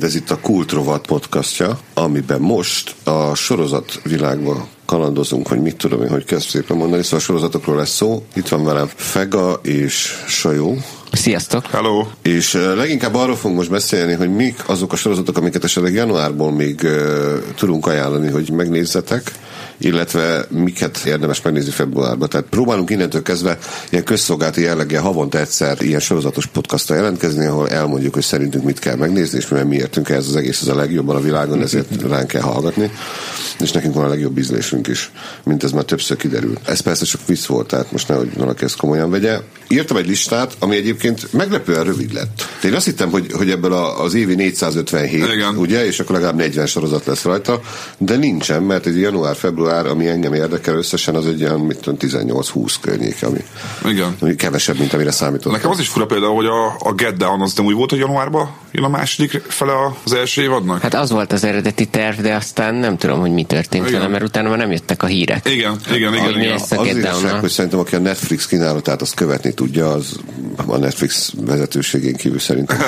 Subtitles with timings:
[0.00, 5.76] Mindenkit, ez itt a Kult Rovat podcastja, amiben most a sorozat világba kalandozunk, hogy mit
[5.76, 8.24] tudom én, hogy kezd szépen mondani, szóval a sorozatokról lesz szó.
[8.34, 10.76] Itt van velem Fega és Sajó,
[11.12, 11.66] Sziasztok!
[11.66, 12.06] Hello!
[12.22, 16.80] és leginkább arról fogunk most beszélni, hogy mik azok a sorozatok, amiket esetleg januárból még
[16.82, 19.32] uh, tudunk ajánlani, hogy megnézzetek,
[19.80, 22.28] illetve miket érdemes megnézni februárban.
[22.28, 23.58] Tehát próbálunk innentől kezdve
[23.90, 28.96] ilyen közszolgálati jelleggel havonta egyszer ilyen sorozatos podcasttal jelentkezni, ahol elmondjuk, hogy szerintünk mit kell
[28.96, 32.42] megnézni, és mi értünk ehhez az egész az a legjobban a világon, ezért ránk kell
[32.42, 32.90] hallgatni.
[33.58, 35.10] És nekünk van a legjobb ízlésünk is,
[35.44, 36.58] mint ez már többször kiderül.
[36.64, 39.38] Ez persze csak vicc volt, tehát most nehogy valaki ezt komolyan vegye.
[39.72, 42.48] Írtam egy listát, ami egyébként meglepően rövid lett.
[42.64, 45.56] Én azt hittem, hogy, hogy ebből a- az évi 457, Igen.
[45.56, 47.60] ugye, és akkor legalább 40 sorozat lesz rajta,
[47.98, 52.74] de nincsen, mert egy január-február, ami engem érdekel összesen, az egy olyan, mit tudom, 18-20
[52.80, 53.38] környék, ami,
[53.84, 54.16] Igen.
[54.20, 55.52] ami kevesebb, mint amire számítottam.
[55.52, 57.98] Nekem az is fura például, hogy a, a Get Down az nem úgy volt, hogy
[57.98, 59.72] januárban jön a második fele
[60.04, 60.80] az első évadnak?
[60.82, 63.98] Hát az volt az eredeti terv, de aztán nem tudom, hogy mi történt Igen.
[63.98, 65.48] vele, mert utána már nem jöttek a hírek.
[65.48, 66.24] Igen, igen, igen.
[66.26, 66.48] Ami igen.
[66.48, 70.16] lesz a Az igazság, hogy szerintem aki a Netflix kínálatát azt követni tudja, az
[70.66, 72.78] a Netflix vezetőségén kívül szerintem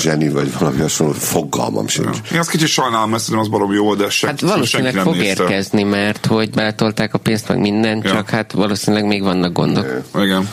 [0.00, 2.16] zseni vagy valami hasonló, fogalmam sincs.
[2.32, 5.14] Én azt kicsit sajnálom, mert szerintem az barom jó, de se, Hát valószínűleg senki nem
[5.16, 5.42] fog nézte.
[5.42, 8.10] érkezni, mert hogy beletolták a pénzt, meg minden, Ja.
[8.10, 9.86] csak hát valószínűleg még vannak gondok.
[10.16, 10.48] Igen.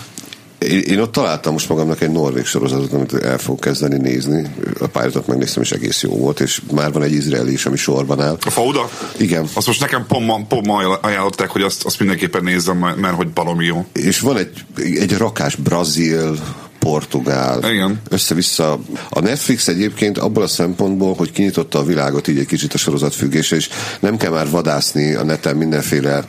[0.60, 4.54] Én, én ott találtam most magamnak egy norvég sorozatot, amit el fogok kezdeni nézni.
[4.80, 8.22] A pályázatot megnéztem, és egész jó volt, és már van egy izraeli is, ami sorban
[8.22, 8.38] áll.
[8.46, 8.90] A Fauda?
[9.18, 9.48] Igen.
[9.54, 13.28] Azt most nekem pont ma, pont ma ajánlották, hogy azt, azt mindenképpen nézzem, mert, hogy
[13.28, 13.86] baromi jó.
[13.94, 16.40] És van egy, egy rakás brazil,
[16.80, 18.02] portugál, Igen.
[18.10, 18.80] össze-vissza.
[19.10, 23.56] A Netflix egyébként abból a szempontból, hogy kinyitotta a világot így egy kicsit a sorozatfüggése,
[23.56, 23.70] és
[24.00, 26.26] nem kell már vadászni a neten mindenféle,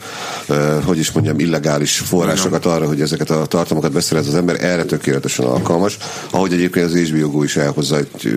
[0.49, 4.83] uh, hogy is mondjam, illegális forrásokat arra, hogy ezeket a tartalmakat beszerez az ember, erre
[4.83, 5.97] tökéletesen alkalmas.
[6.31, 8.31] Ahogy egyébként az HBO is elhozza egy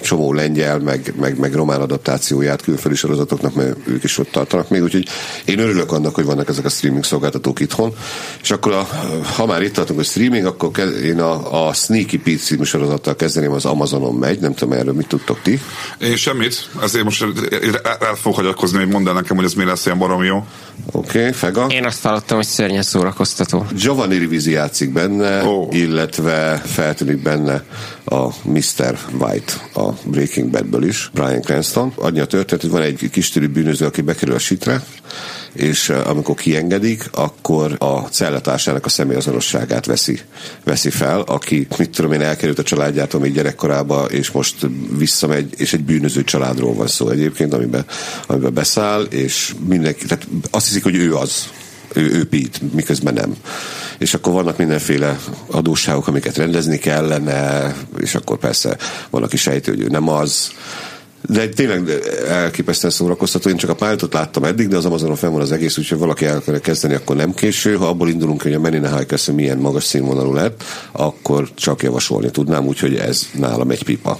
[0.00, 4.82] csomó lengyel, meg, meg, meg román adaptációját külföldi sorozatoknak, mert ők is ott tartanak még,
[4.82, 5.08] úgyhogy
[5.44, 7.94] én örülök annak, hogy vannak ezek a streaming szolgáltatók itthon.
[8.42, 8.88] És akkor, a,
[9.36, 10.70] ha már itt tartunk, hogy streaming, akkor
[11.04, 15.08] én a, a Sneaky Pete című sorozattal kezdeném, az Amazonon megy, nem tudom erről mit
[15.08, 15.60] tudtok ti.
[15.98, 17.24] Én semmit, ezért most
[17.82, 20.44] el, fogok hagyatkozni, hogy mondd el nekem, hogy ez miért lesz ilyen baromi jó.
[20.92, 21.66] Oké, okay, Fega.
[21.68, 23.66] Én azt hallottam, hogy szörnyen szórakoztató.
[23.72, 25.76] Giovanni Rivisi játszik benne, oh.
[25.76, 27.64] illetve feltűnik benne
[28.04, 28.98] a Mr.
[29.18, 31.92] White a Breaking Badből is, Brian Cranston.
[31.94, 34.84] Annyi a történet, hogy van egy kistérű bűnöző, aki bekerül a sitre,
[35.52, 40.20] és amikor kiengedik, akkor a cellatársának a személyazonosságát veszi,
[40.64, 44.66] veszi fel, aki, mit tudom én, elkerült a családjától még gyerekkorába, és most
[44.98, 47.84] visszamegy, és egy bűnöző családról van szó egyébként, amiben,
[48.26, 51.48] amiben beszáll, és mindenki, tehát azt hiszik, hogy ő az,
[51.96, 53.36] ő, ő Pete, miközben nem.
[53.98, 55.18] És akkor vannak mindenféle
[55.50, 58.76] adósságok, amiket rendezni kellene, és akkor persze
[59.10, 60.50] van, aki sejti, hogy ő nem az.
[61.28, 61.90] De tényleg
[62.28, 63.50] elképesztően szórakoztató.
[63.50, 66.24] Én csak a pályázatot láttam eddig, de az Amazonon fenn van az egész, úgyhogy valaki
[66.24, 67.74] el akarja kezdeni, akkor nem késő.
[67.74, 71.82] Ha abból indulunk, hogy a Men in the High milyen magas színvonalú lett, akkor csak
[71.82, 74.18] javasolni tudnám, úgyhogy ez nálam egy pipa.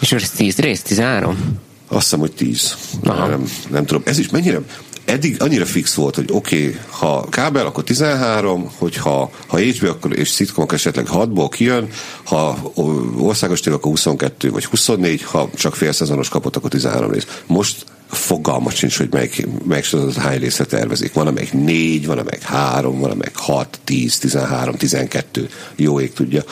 [0.00, 1.58] És ez 10 rész, 13?
[1.88, 2.76] Azt hiszem, hogy 10.
[3.02, 3.26] Aha.
[3.26, 4.02] Nem, nem tudom.
[4.04, 4.60] Ez is mennyire
[5.08, 10.18] eddig annyira fix volt, hogy oké, okay, ha kábel, akkor 13, hogyha ha HBO akkor,
[10.18, 11.88] és szitkomok esetleg 6-ból kijön,
[12.24, 12.72] ha
[13.18, 17.26] országos tév, akkor 22 vagy 24, ha csak fél szezonos kapott, akkor 13 rész.
[17.46, 21.12] Most fogalmat sincs, hogy melyik, melyik sorozat hány részre tervezik.
[21.12, 25.48] Van, amelyik 4, van, amelyik 3, van, amelyik 6, 10, 13, 12.
[25.76, 26.42] Jó ég tudja.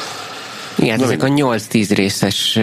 [0.79, 2.59] Igen, Na, ezek a 8-10 részes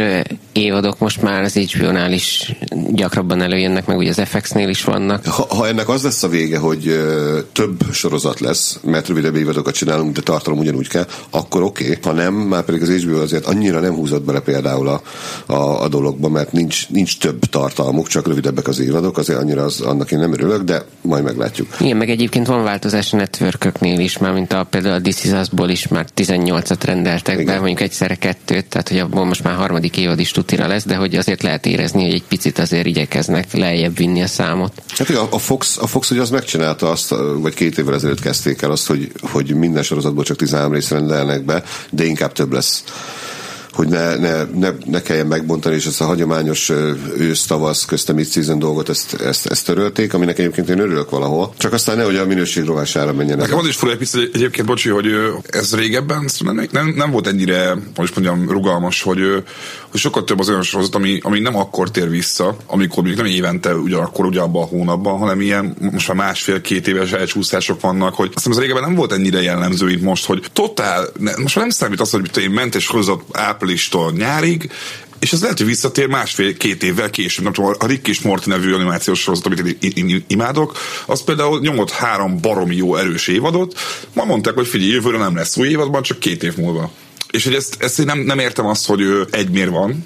[0.51, 2.55] évadok most már az HBO-nál is
[2.91, 5.25] gyakrabban előjönnek, meg ugye az FX-nél is vannak.
[5.25, 7.03] Ha, ha ennek az lesz a vége, hogy
[7.51, 11.83] több sorozat lesz, mert rövidebb évadokat csinálunk, de tartalom ugyanúgy kell, akkor oké.
[11.83, 11.97] Okay.
[12.03, 15.01] Ha nem, már pedig az HBO azért annyira nem húzott bele például a,
[15.53, 19.81] a, a dologba, mert nincs, nincs több tartalmuk, csak rövidebbek az évadok, azért annyira az,
[19.81, 21.67] annak én nem örülök, de majd meglátjuk.
[21.79, 25.31] Igen, meg egyébként van változás a networköknél is, már mint a, például a This Is
[25.31, 27.45] Us-ból is már 18-at rendeltek Igen.
[27.45, 30.95] be, mondjuk egyszerre kettőt, tehát hogy abból most már harmadik évad is tutira lesz, de
[30.95, 34.73] hogy azért lehet érezni, hogy egy picit azért igyekeznek lejjebb vinni a számot.
[34.87, 38.61] Hát igen, a Fox, a Fox ugye az megcsinálta azt, vagy két évvel ezelőtt kezdték
[38.61, 42.83] el azt, hogy, hogy minden sorozatból csak 13 részt rendelnek be, de inkább több lesz
[43.73, 46.71] hogy ne, ne, ne, ne kelljen megbontani, és ezt a hagyományos
[47.17, 51.53] ősz-tavasz köztem mid season dolgot ezt, ezt, ezt törölték, aminek egyébként én örülök valahol.
[51.57, 53.39] Csak aztán nehogy a minőség rovására menjen.
[53.39, 55.07] ez Nekem az is fura egy egyébként, bocsi, hogy
[55.49, 59.19] ez régebben nem, nem, nem volt ennyire, hogy mondjam, rugalmas, hogy,
[59.91, 63.33] hogy sokkal több az olyan sorozat, ami, ami nem akkor tér vissza, amikor mondjuk nem
[63.33, 68.35] évente ugyanakkor ugyanabban a hónapban, hanem ilyen most már másfél-két éves elcsúszások vannak, hogy azt
[68.35, 71.69] hiszem az régebben nem volt ennyire jellemző, mint most, hogy totál, ne, most már nem
[71.69, 73.23] számít az, hogy én mentes sorozat
[73.63, 74.71] áprilistól nyárig,
[75.19, 77.43] és ez lehet, hogy visszatér másfél-két évvel később.
[77.43, 81.91] Nem tudom, a Rick és Morty nevű animációs sorozat, amit én imádok, az például nyomott
[81.91, 83.79] három baromi jó erős évadot.
[84.13, 86.91] Ma mondták, hogy figyelj, jövőre nem lesz új évadban, csak két év múlva.
[87.31, 90.05] És hogy ezt, ezt én nem, nem értem azt, hogy ő egy mér van,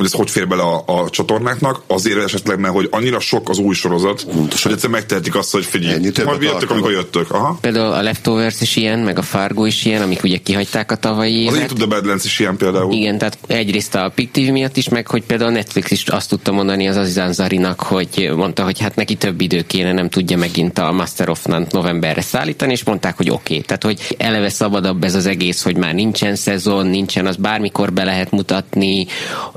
[0.00, 3.58] hogy ez hogy fér bele a, a csatornáknak, azért esetleg, mert hogy annyira sok az
[3.58, 4.26] új sorozat,
[4.62, 7.32] hogy egyszer megtehetik azt, hogy figyelj, Ennyi majd jöttök, amikor jöttök.
[7.32, 7.58] Aha.
[7.60, 11.46] Például a Leftovers is ilyen, meg a Fargo is ilyen, amik ugye kihagyták a tavalyi
[11.46, 11.70] Az évet.
[11.70, 12.92] Into the Badlands is ilyen például.
[12.92, 16.28] Igen, tehát egyrészt a Pick TV miatt is, meg hogy például a Netflix is azt
[16.28, 20.36] tudta mondani az Azizán Zarinak, hogy mondta, hogy hát neki több idő kéne, nem tudja
[20.36, 23.54] megint a Master of None novemberre szállítani, és mondták, hogy oké.
[23.54, 23.64] Okay.
[23.66, 28.04] Tehát, hogy eleve szabadabb ez az egész, hogy már nincsen szezon, nincsen, az bármikor be
[28.04, 29.06] lehet mutatni,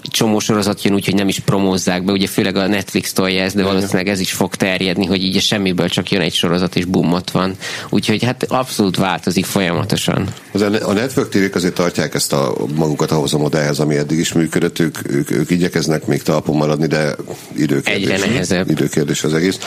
[0.01, 3.55] csomó sorozat jön úgy, hogy nem is promózzák be, ugye főleg a Netflix tolja ezt,
[3.55, 6.85] de valószínűleg ez is fog terjedni, hogy így a semmiből csak jön egy sorozat, és
[6.85, 7.55] bum, ott van.
[7.89, 10.27] Úgyhogy hát abszolút változik folyamatosan.
[10.51, 14.33] Az a network tv azért tartják ezt a magukat ahhoz a modellhez, ami eddig is
[14.33, 17.15] működött, ők, ők, ők igyekeznek még talpon maradni, de
[17.57, 18.09] időkérdés.
[18.09, 18.69] Egyre nehezebb.
[18.69, 19.57] Időkérdés az egész.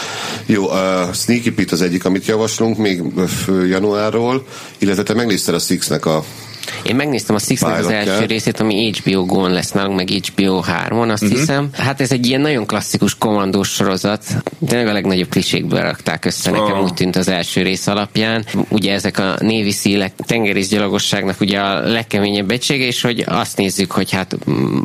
[0.47, 3.03] Jó, a Sneaky Pete az egyik, amit javaslunk még
[3.69, 4.47] januárról,
[4.79, 6.25] illetve te megnézted a Six-nek a
[6.83, 11.11] Én megnéztem a six az első részét, ami HBO Go-n lesz nálunk, meg HBO 3-on,
[11.11, 11.39] azt uh-huh.
[11.39, 11.69] hiszem.
[11.73, 14.25] Hát ez egy ilyen nagyon klasszikus kommandós sorozat.
[14.67, 16.83] Tényleg a legnagyobb klisékből rakták össze, nekem Ah.
[16.83, 18.45] úgy tűnt az első rész alapján.
[18.69, 24.11] Ugye ezek a Navy Seal-ek, tengerészgyalogosságnak ugye a legkeményebb egysége, és hogy azt nézzük, hogy
[24.11, 24.37] hát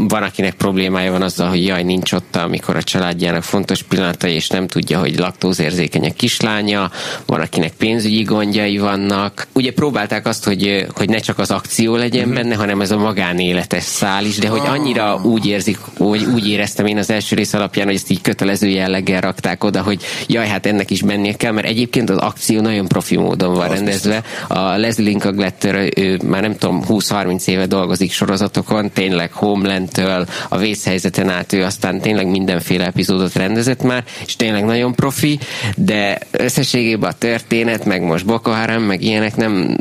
[0.07, 4.47] van, akinek problémája van azzal, hogy jaj, nincs ott, amikor a családjának fontos pillanatai, és
[4.47, 6.91] nem tudja, hogy laktózérzékeny a kislánya,
[7.25, 9.47] van, akinek pénzügyi gondjai vannak.
[9.53, 12.33] Ugye próbálták azt, hogy, hogy ne csak az akció legyen Mhm.
[12.35, 14.71] benne, hanem ez a magánéletes szál is, de hogy Ah.
[14.71, 18.67] annyira úgy érzik, hogy úgy éreztem én az első rész alapján, hogy ezt így kötelező
[18.67, 22.87] jelleggel rakták oda, hogy jaj, hát ennek is mennie kell, mert egyébként az akció nagyon
[22.87, 24.23] profi módon van rendezve.
[24.47, 30.57] A Leslie Linka Glatter, ő már nem tudom, 20-30 éve dolgozik sorozatokon, tényleg Homeland-től a
[30.57, 35.39] vészhelyzeten át ő aztán tényleg mindenféle epizódot rendezett már, és tényleg nagyon profi,
[35.75, 39.77] de összességében a történet, meg most Boko Haram, meg ilyenek nem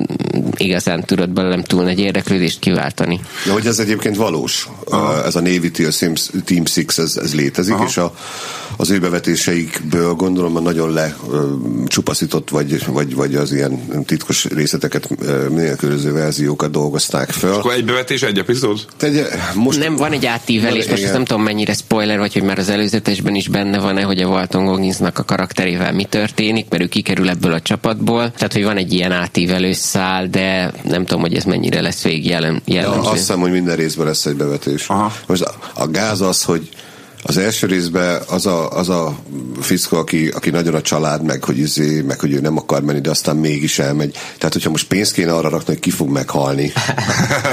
[0.57, 3.21] igazán tudott belőlem túl nagy érdeklődést kiváltani.
[3.47, 5.25] De hogy ez egyébként valós, Aha.
[5.25, 7.85] ez a Navy Teal Sims- Team Six, ez, ez létezik, Aha.
[7.85, 8.15] és a,
[8.77, 15.09] az ő bevetéseikből gondolom a nagyon lecsupaszított, vagy, vagy, vagy az ilyen titkos részleteket
[15.49, 17.55] nélkülöző verziókat dolgozták föl.
[17.55, 18.85] Akkor egy bevetés, egy epizód?
[19.01, 22.59] Egy, most Nem, van egy átívelés, most ezt nem tudom mennyire spoiler, vagy hogy már
[22.59, 26.87] az előzetesben is benne van-e, hogy a Walton Gogginsnak a karakterével mi történik, mert ő
[26.87, 28.31] kikerül ebből a csapatból.
[28.31, 32.27] Tehát, hogy van egy ilyen átívelő szál, de nem tudom, hogy ez mennyire lesz végig
[32.27, 32.99] jelen, Ja, jellemző.
[33.09, 34.89] azt hiszem, hogy minden részben lesz egy bevetés.
[34.89, 35.13] Aha.
[35.27, 36.69] Most a, a gáz az, hogy
[37.23, 39.15] az első részben az a, az a
[39.61, 43.01] fiszko, aki, aki nagyon a család, meg hogy, izé, meg hogy ő nem akar menni,
[43.01, 44.13] de aztán mégis elmegy.
[44.39, 46.73] Tehát, hogyha most pénzt kéne arra rakni, hogy ki fog meghalni.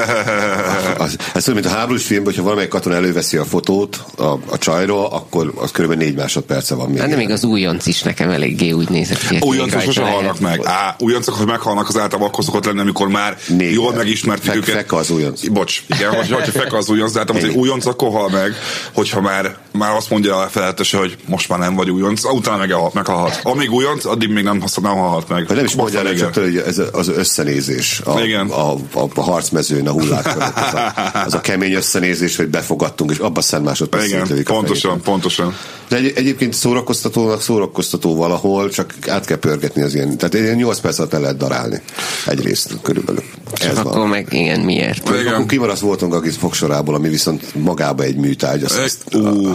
[0.98, 4.58] az, ez olyan, mint a háborús filmben, hogyha valamelyik katona előveszi a fotót a, a
[4.58, 5.94] csajról, akkor az kb.
[5.94, 7.00] négy másodperce van még.
[7.00, 9.38] Hát de még az újonc is nekem eléggé úgy nézett ki.
[9.42, 10.62] Újoncok sose halnak meg.
[10.64, 13.74] Á, újoncok, hogy meghalnak, az általában akkor szokott lenni, amikor már Négy.
[13.74, 14.76] jól megismerték Fek- őket.
[14.76, 15.48] fek az újonc.
[15.48, 18.56] Bocs, igen, hogy, hogyha fek az újonc, de hát az, hogy újonc akkor hal meg,
[18.94, 22.94] hogyha már, már azt mondja a feleltese, hogy most már nem vagy újonc, utána meghalt,
[22.94, 23.40] meghalhat.
[23.44, 25.48] Amíg újonc, addig még nem, nem halhat meg.
[25.48, 28.48] Vagy nem is mondja el, csak hogy ez az összenézés a, Igen.
[28.50, 30.58] a, a, a harcmezőn, a hullák között.
[30.58, 30.94] Ez a,
[31.26, 35.04] az a kemény összenézés, hogy befogadtunk, és abba szent másodperc Igen, pontosan, fejét.
[35.04, 35.56] pontosan.
[35.88, 40.18] De egy, egyébként szórakoztatónak szórakoztató valahol, csak át kell pörgetni az ilyen.
[40.18, 41.82] Tehát ilyen 8 perc alatt el lehet darálni.
[42.26, 43.24] Egyrészt körülbelül.
[43.54, 44.08] Csak Ez akkor van.
[44.08, 45.10] meg igen, miért?
[45.10, 45.34] Igen.
[45.34, 48.64] Akkor kimaradsz voltunk a fogsorából, ami viszont magába egy műtárgy.
[48.64, 49.47] Azt, azt, Ú,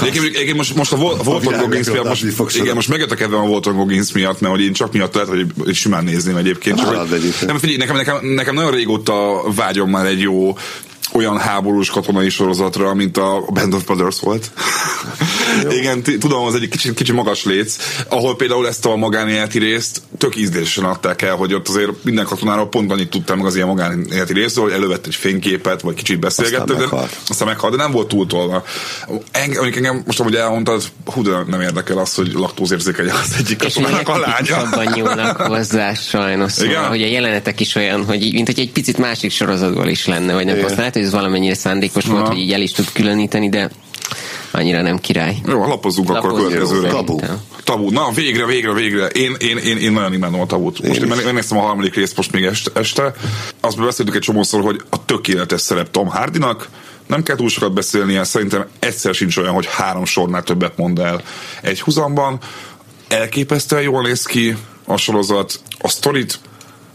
[0.00, 2.64] egyébként, egyébként most, most a Vol- Volton világ Goggins miatt, most, fogsorok.
[2.64, 5.28] igen, most megjött a kedvem a Volton Goggins miatt, mert hogy én csak miatt lehet,
[5.28, 6.78] hogy simán nézném egyébként.
[6.78, 10.56] Csak, Nálad hogy, nem, figyelj, nekem, nekem, nekem nagyon régóta vágyom már egy jó
[11.12, 14.50] olyan háborús katonai sorozatra, mint a Band of Brothers volt.
[15.70, 17.76] Igen, tudom, az egyik kicsi, kicsi magas léc,
[18.08, 22.68] ahol például ezt a magánéleti részt tök ízlésen adták el, hogy ott azért minden katonáról
[22.68, 26.60] pont annyit tudtam meg az ilyen magánéleti részről, hogy elővett egy fényképet, vagy kicsit beszélgettek,
[26.60, 27.16] Aztán de meghalt.
[27.28, 28.64] aztán meghalt, de nem volt túltolva.
[29.30, 33.62] Engem, mondjuk engem most, ahogy elmondtad, hú, de nem érdekel az, hogy laktózérzékeny az egyik
[33.62, 34.26] És katonának a lánya.
[34.26, 36.52] legtipikusabban nyúlnak hozzá sajnos.
[36.52, 36.88] Szóval, Igen?
[36.88, 40.44] hogy a jelenetek is olyan, hogy mint hogy egy picit másik sorozatból is lenne, vagy
[40.44, 40.68] nem Igen.
[40.98, 42.28] Hogy ez valamennyire szándékos volt, Aha.
[42.28, 43.70] hogy így el is tud különíteni, de
[44.50, 45.36] annyira nem király.
[45.46, 46.88] Jó, lapozzunk akkor a következőre.
[46.88, 47.18] Tabu.
[47.64, 47.90] Tabu.
[47.90, 49.06] Na, végre, végre, végre.
[49.06, 50.82] Én, én, én, én nagyon imádom a tabut.
[50.82, 51.22] Most én, is.
[51.24, 52.70] megnéztem a harmadik részt most még este.
[52.74, 53.14] este.
[53.60, 56.68] Azt beszéltük egy csomószor, hogy a tökéletes szerep Tom Hardynak,
[57.06, 61.22] nem kell túl sokat beszélnie, szerintem egyszer sincs olyan, hogy három sornál többet mond el
[61.62, 62.38] egy huzamban.
[63.08, 65.60] Elképesztően jól néz ki a sorozat.
[65.78, 66.40] A sztorit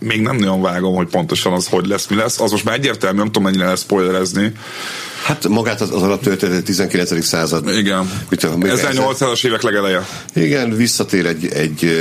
[0.03, 2.39] még nem nagyon vágom, hogy pontosan az hogy lesz, mi lesz.
[2.39, 4.51] Az most már egyértelmű, nem tudom mennyire lesz spoilerezni.
[5.23, 7.25] Hát magát az, az alaptörténet 19.
[7.25, 7.77] század.
[7.77, 8.11] Igen.
[8.29, 10.07] Mit tudom, még 1800-as évek legeleje.
[10.33, 11.91] Igen, visszatér egy, egy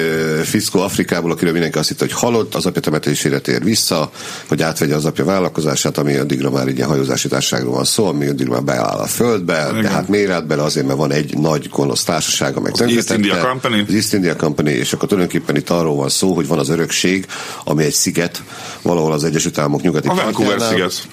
[0.45, 4.11] fickó Afrikából, akiről mindenki azt hitte, hogy halott, az apja temetésére tér vissza,
[4.49, 8.27] hogy átvegye az apja vállalkozását, ami addigra már egy ilyen hajózási társaságról van szó, ami
[8.27, 9.83] addigra már beáll a földbe, Igen.
[9.83, 13.85] de hát állt bele azért, mert van egy nagy gonosz társaság, amely East India Company.
[13.89, 17.27] Az East India Company, és akkor tulajdonképpen itt arról van szó, hogy van az örökség,
[17.65, 18.43] ami egy sziget,
[18.83, 21.09] valahol az Egyesült Államok nyugati A Vancouver sziget.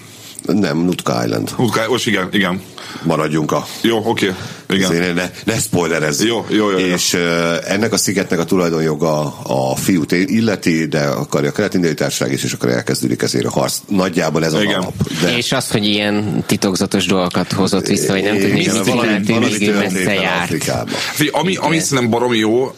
[0.46, 1.54] Nem, Nootka Island.
[1.58, 2.62] Utka, most igen, igen.
[3.04, 4.36] Maradjunk a Jó, oké.
[4.74, 5.14] Igen.
[5.14, 6.28] Ne, ne spoilerezzük.
[6.28, 6.86] Jó, jó, jó, jó.
[6.86, 7.22] És uh,
[7.72, 12.54] ennek a szigetnek a tulajdonjoga a fiút illeti, de akarja a kelet-indiai társaság is, és
[12.54, 13.78] akkor elkezdődik ezért a harc.
[13.88, 14.80] Nagyjából ez az Igen.
[14.80, 14.94] alap.
[15.22, 19.68] De És azt, hogy ilyen titokzatos dolgokat hozott vissza, vagy nem Igen, hogy valami- valami
[19.68, 20.64] messze járt.
[21.14, 22.76] Figyelj, ami, ami szerintem baromi jó,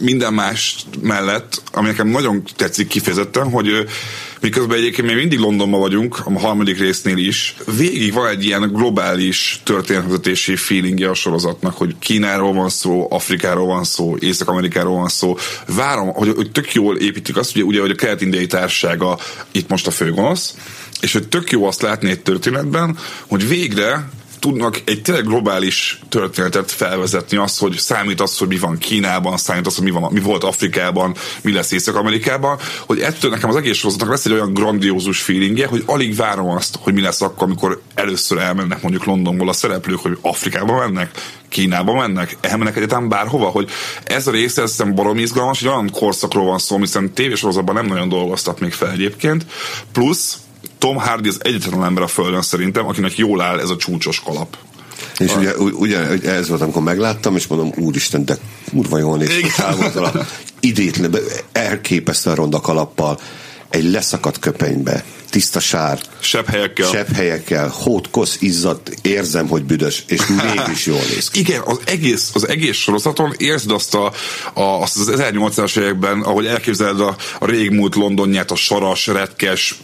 [0.00, 3.68] minden más mellett, ami nekem nagyon tetszik kifejezetten, hogy
[4.40, 9.60] miközben egyébként még mindig Londonban vagyunk, a harmadik résznél is, végig van egy ilyen globális
[9.64, 15.36] történetvezetési feelingje a sorozatnak, hogy Kínáról van szó, Afrikáról van szó, Észak-Amerikáról van szó.
[15.66, 19.18] Várom, hogy, hogy tök jól építik azt, ugye, ugye hogy a kelet-indiai társasága
[19.52, 20.54] itt most a főgonosz,
[21.00, 24.08] és hogy tök jó azt látni egy történetben, hogy végre
[24.46, 29.66] tudnak egy tényleg globális történetet felvezetni, az, hogy számít az, hogy mi van Kínában, számít
[29.66, 33.76] az, hogy mi, van, mi volt Afrikában, mi lesz Észak-Amerikában, hogy ettől nekem az egész
[33.76, 37.82] sorozatnak lesz egy olyan grandiózus feelingje, hogy alig várom azt, hogy mi lesz akkor, amikor
[37.94, 41.10] először elmennek mondjuk Londonból a szereplők, hogy Afrikába mennek,
[41.48, 43.70] Kínába mennek, elmennek egyetem bárhova, hogy
[44.04, 47.86] ez a része ez szerintem baromi izgalmas, hogy olyan korszakról van szó, hiszen tévésorozatban nem
[47.86, 49.46] nagyon dolgoztak még fel egyébként,
[49.92, 50.38] plusz
[50.78, 54.56] Tom Hardy az egyetlen ember a földön szerintem, akinek jól áll ez a csúcsos kalap.
[55.18, 58.36] És ugye, u- ugye ugye ez volt, amikor megláttam, és mondom, úristen, de
[58.70, 59.50] kurva jól néz ki Igen.
[59.56, 60.26] távol a
[60.60, 61.16] idétlen,
[61.52, 63.20] elképesztően ronda kalappal,
[63.70, 66.90] egy leszakadt köpenybe, tiszta sár, Sebb helyekkel.
[66.90, 70.20] sebb helyekkel, hót, kosz, izzadt, érzem, hogy büdös, és
[70.56, 71.38] mégis jól néz ki.
[71.38, 74.12] Igen, az egész, az egész sorozaton érzed azt, a,
[74.54, 79.78] a, azt az 1800-as években, ahogy elképzeled a, a régmúlt Londonját, a saras, retkes,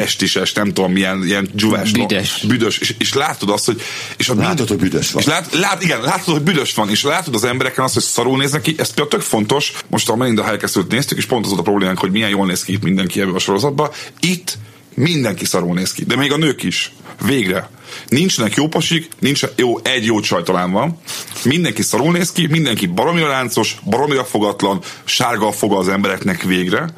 [0.00, 1.90] pestises, nem tudom, milyen ilyen dzsuvás.
[1.90, 2.44] Büdös.
[2.48, 2.78] Büdös.
[2.78, 3.80] És, és látod azt, hogy...
[4.16, 5.22] És a Látod, hogy büdös van.
[5.22, 8.38] És lát, lát, igen, látod, hogy büdös van, és látod az embereken azt, hogy szarul
[8.38, 9.72] néznek ki, ez például tök fontos.
[9.86, 12.64] Most a Melinda Helkesztőt néztük, és pont az volt a problémánk, hogy milyen jól néz
[12.64, 13.90] ki itt mindenki ebben a sorozatban.
[14.20, 14.58] Itt
[14.94, 16.92] mindenki szarul néz ki, de még a nők is.
[17.24, 17.70] Végre.
[18.08, 21.00] Nincsenek jó pasik, nincs jó, egy jó csaj talán van.
[21.44, 26.88] Mindenki szarul néz ki, mindenki baromira láncos, baromira fogatlan, sárga a foga az embereknek végre.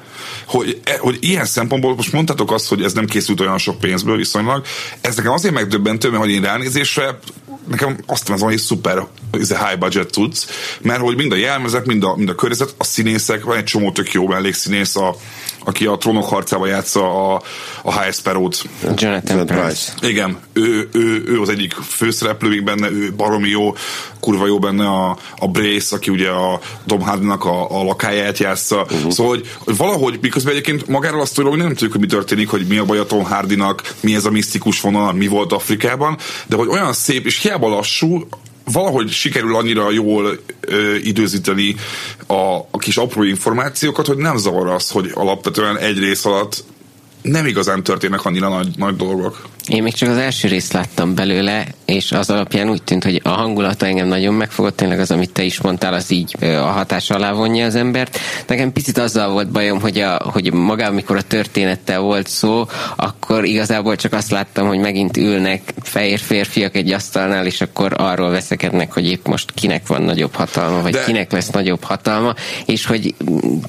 [0.51, 4.17] Hogy, e- hogy ilyen szempontból most mondtátok azt, hogy ez nem készült olyan sok pénzből
[4.17, 4.65] viszonylag.
[5.01, 7.19] Ez nekem azért megdöbbentő, mert hogy én ránézésre
[7.69, 10.47] nekem azt mondom, hogy szuper ez a high budget tudsz,
[10.81, 13.93] mert hogy mind a jelmezek, mind a, mind a környezet, a színészek, van egy csomó
[13.93, 15.17] tök jó mellékszínész, a,
[15.65, 17.43] aki a trónok harcába játsza a,
[17.83, 18.65] a High Sparrow-t.
[18.97, 19.93] Jonathan Price.
[20.03, 23.75] Igen, ő, ő, ő az egyik főszereplő még benne, ő baromi jó,
[24.21, 28.83] kurva jó benne a, a Brace, aki ugye a Tom Hardy-nak a, a lakáját játsza.
[28.83, 29.11] Uh-huh.
[29.11, 32.49] Szóval, hogy, hogy valahogy, miközben egyébként magáról azt tudjuk, hogy nem tudjuk, hogy mi történik,
[32.49, 36.19] hogy mi a baj a Tom Hardy-nak, mi ez a misztikus vonal, mi volt Afrikában,
[36.47, 38.27] de hogy olyan szép, és hiába lassú,
[38.65, 41.75] valahogy sikerül annyira jól ö, időzíteni
[42.27, 46.65] a, a kis apró információkat, hogy nem zavar az, hogy alapvetően egy rész alatt
[47.23, 49.49] nem igazán történnek annyira nagy, nagy dolgok.
[49.69, 53.29] Én még csak az első részt láttam belőle, és az alapján úgy tűnt, hogy a
[53.29, 57.33] hangulata engem nagyon megfogott, tényleg az, amit te is mondtál, az így a hatás alá
[57.33, 58.19] vonja az embert.
[58.47, 63.45] Nekem picit azzal volt bajom, hogy, a, hogy maga, amikor a történettel volt szó, akkor
[63.45, 68.93] igazából csak azt láttam, hogy megint ülnek fehér férfiak egy asztalnál, és akkor arról veszekednek,
[68.93, 71.05] hogy épp most kinek van nagyobb hatalma, vagy De...
[71.05, 72.35] kinek lesz nagyobb hatalma,
[72.67, 73.15] és hogy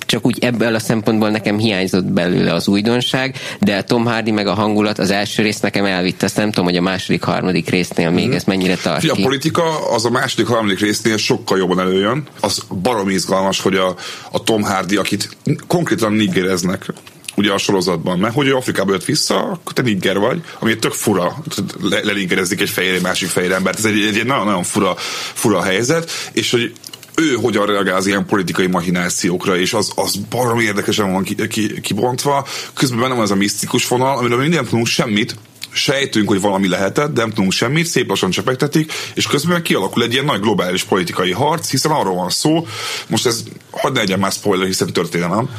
[0.05, 4.47] csak úgy ebből a szempontból nekem hiányzott belőle az újdonság, de a Tom Hardy meg
[4.47, 8.09] a hangulat az első rész nekem elvitte, azt nem tudom, hogy a második, harmadik résznél
[8.09, 8.31] még mm.
[8.31, 12.27] ez mennyire tart A politika az a második, harmadik résznél sokkal jobban előjön.
[12.39, 13.95] Az barom izgalmas, hogy a,
[14.31, 16.85] a Tom Hardy, akit konkrétan nigereznek,
[17.35, 20.79] ugye a sorozatban, mert hogy ő Afrikába jött vissza, akkor te nigger vagy, ami egy
[20.79, 21.43] tök fura,
[22.03, 24.95] lelingerezik egy fehér, egy másik fehér embert, ez egy, egy nagyon-nagyon fura,
[25.33, 26.73] fura helyzet, és hogy
[27.15, 31.81] ő hogyan reagál az ilyen politikai mahinációkra, és az, az barom érdekesen van ki, ki,
[31.81, 32.47] kibontva.
[32.73, 35.35] Közben benne van ez a misztikus vonal, amiről mi nem tudunk semmit,
[35.71, 40.13] sejtünk, hogy valami lehetett, de nem tudunk semmit, szép lassan csepegtetik, és közben kialakul egy
[40.13, 42.67] ilyen nagy globális politikai harc, hiszen arról van szó,
[43.07, 45.49] most ez hadd ne legyen már spoiler, hiszen történelem,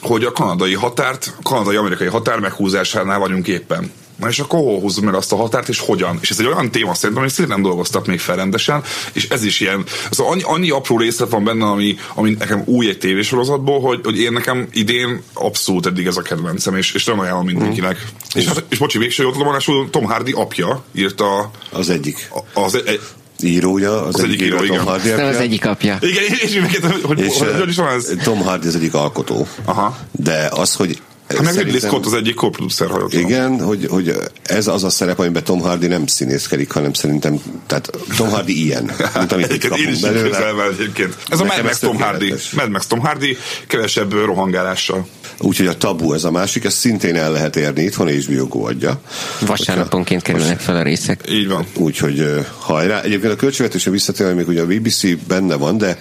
[0.00, 3.90] hogy a kanadai határt, kanadai-amerikai határ meghúzásánál vagyunk éppen.
[4.16, 6.18] Na és akkor hol húzzuk meg azt a határt, és hogyan?
[6.20, 8.82] És ez egy olyan téma szerintem, hogy szintén nem dolgoztak még fel rendesen,
[9.12, 12.88] és ez is ilyen, szóval annyi, annyi apró részlet van benne, ami, ami nekem új
[12.88, 17.18] egy tévésorozatból, hogy, hogy én nekem idén abszolút eddig ez a kedvencem, és, és nem
[17.20, 17.96] ajánlom mindenkinek.
[17.96, 18.40] Mm.
[18.40, 22.30] És, hát, és bocsi, végső jótlomásul Tom Hardy apja írta az egyik.
[22.54, 23.00] Az, egy,
[23.42, 24.76] írója, az, az egyik, egyik író, igen.
[24.76, 25.98] Tom Hardy Nem az egyik apja.
[26.00, 26.58] Igen, és, és,
[27.02, 28.12] hogy, és hogy, hogy is van ez?
[28.22, 29.46] Tom Hardy az egyik alkotó.
[29.64, 29.98] Aha.
[30.12, 34.66] De az, hogy Hát meg Ridley Scott az egyik co-producer, ha Igen, hogy, hogy ez
[34.66, 39.32] az a szerep, amiben Tom Hardy nem színészkedik, hanem szerintem, tehát Tom Hardy ilyen, mint
[39.32, 40.54] amit itt kapunk belőle.
[40.70, 41.16] egyébként.
[41.28, 42.34] Ez Nekem a Mad Max Tom Hardy.
[42.52, 45.06] Mad Max Tom Hardy, kevesebb rohangálással.
[45.40, 49.00] Úgyhogy a tabu ez a másik, ezt szintén el lehet érni, itthon és Biogó adja.
[49.40, 51.20] Vasárnaponként kerülnek fel a részek.
[51.30, 51.66] Így van.
[51.76, 53.02] Úgyhogy hajrá.
[53.02, 55.98] Egyébként a költségvetésre visszatérve, még ugye a BBC benne van, de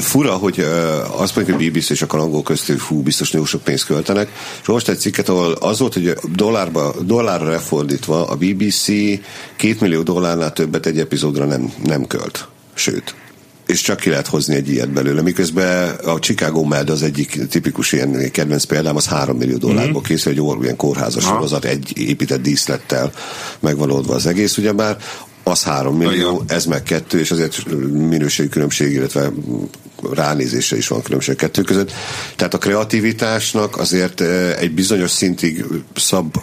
[0.00, 0.66] fura, hogy
[1.10, 4.28] azt mondjuk, hogy BBC és a kalangó köztük fú, biztos nagyon sok pénzt költenek.
[4.60, 8.86] És most egy cikket, ahol az volt, hogy dollárba, dollárra lefordítva a BBC
[9.56, 12.48] két millió dollárnál többet egy epizódra nem, nem költ.
[12.74, 13.14] Sőt,
[13.68, 15.22] és csak ki lehet hozni egy ilyet belőle.
[15.22, 20.02] Miközben a Chicago Med az egyik tipikus ilyen kedvenc példám, az 3 millió dollárból mm-hmm.
[20.02, 23.12] készül, egy olyan kórházas sorozat, egy épített díszlettel
[23.60, 24.96] megvalódva az egész, ugyebár
[25.42, 29.32] az 3 millió, ez meg kettő, és azért minőségi különbség, illetve
[30.12, 31.92] ránézésre is van különbség kettő között.
[32.36, 35.64] Tehát a kreativitásnak azért eh, egy bizonyos szintig
[35.96, 36.36] szab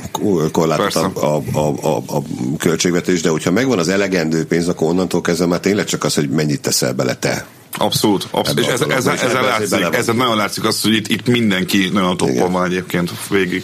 [0.52, 2.22] korlátot a, a, a, a
[2.58, 6.30] költségvetés, de hogyha megvan az elegendő pénz, akkor onnantól kezdve már tényleg csak az, hogy
[6.30, 7.46] mennyit teszel bele te.
[7.78, 8.66] Abszolút, abszolút.
[8.66, 12.18] és ez, ez, ez, ez látszik, ez nagyon látszik az, hogy itt, itt mindenki nagyon
[12.18, 13.64] toppon van egyébként végig.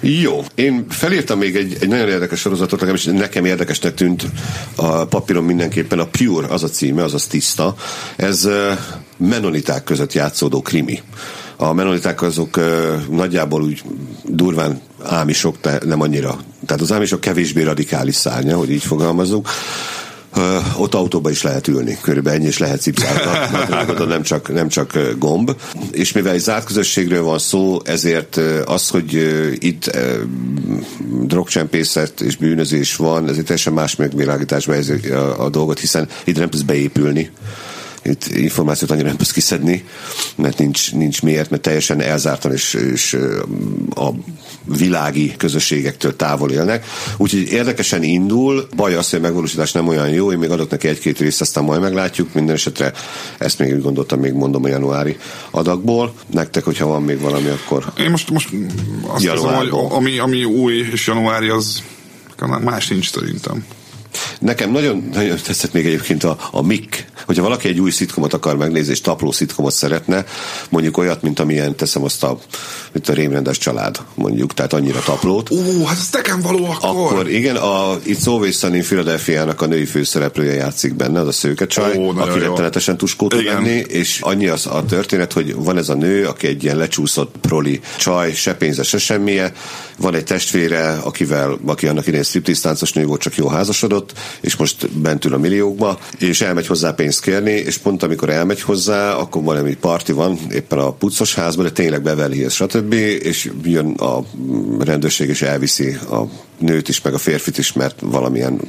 [0.00, 4.26] Jó, én felírtam még egy, egy nagyon érdekes sorozatot, legalábbis nekem érdekesnek tűnt
[4.74, 7.74] a papíron mindenképpen a Pure, az a címe, azaz tiszta.
[8.16, 8.48] Ez
[9.16, 11.02] menoniták között játszódó krimi.
[11.56, 12.60] A menoniták azok
[13.10, 13.82] nagyjából úgy
[14.24, 16.38] durván ámisok, de nem annyira.
[16.66, 19.48] Tehát az ámisok kevésbé radikális szárnya, hogy így fogalmazunk
[20.76, 25.56] ott autóba is lehet ülni, körülbelül ennyi is lehet cipzálni, nem csak, nem csak gomb.
[25.90, 29.14] És mivel egy zárt közösségről van szó, ezért az, hogy
[29.58, 29.90] itt
[31.22, 36.50] drogcsempészet és bűnözés van, ezért teljesen más megvilágításba ez a, a dolgot, hiszen itt nem
[36.50, 37.30] tudsz beépülni
[38.02, 39.84] itt információt annyira nem tudsz kiszedni,
[40.36, 43.18] mert nincs, nincs miért, mert teljesen elzártan és, és
[43.94, 44.10] a
[44.64, 46.84] világi közösségektől távol élnek.
[47.16, 50.88] Úgyhogy érdekesen indul, baj az, hogy a megvalósítás nem olyan jó, én még adok neki
[50.88, 52.92] egy-két részt, aztán majd meglátjuk, minden esetre
[53.38, 55.16] ezt még úgy gondoltam, még mondom a januári
[55.50, 56.14] adagból.
[56.26, 58.48] Nektek, hogyha van még valami, akkor Én most, most
[59.06, 61.82] azt hiszem, hogy ami, ami új és januári, az
[62.60, 63.64] más nincs szerintem.
[64.38, 68.56] Nekem nagyon, nagyon tetszett még egyébként a, a Mick, hogyha valaki egy új szitkomot akar
[68.56, 70.24] megnézni, és tapló szitkomot szeretne,
[70.68, 72.38] mondjuk olyat, mint amilyen teszem azt a,
[72.92, 75.50] mint a rémrendes család, mondjuk, tehát annyira taplót.
[75.50, 77.12] Ó, hát ez nekem való akkor.
[77.12, 81.66] Akkor igen, a It's Always Sunny philadelphia a női főszereplője játszik benne, az a szőke
[81.66, 85.88] csaj, Ó, aki rettenetesen tuskó tud lenni, és annyi az a történet, hogy van ez
[85.88, 89.52] a nő, aki egy ilyen lecsúszott proli csaj, se pénze, se semmije,
[89.98, 94.90] van egy testvére, akivel, aki annak idején striptease nő volt, csak jó házasodott, és most
[94.90, 99.12] bent ül a milliókba, és elmegy hozzá pénz pénzt kérni, és pont amikor elmegy hozzá,
[99.12, 102.92] akkor valami parti van éppen a puccos házban, de tényleg Beverly Hills, stb.
[102.92, 104.22] És jön a
[104.78, 106.24] rendőrség és elviszi a
[106.60, 108.60] nőt is, meg a férfit is, mert valamilyen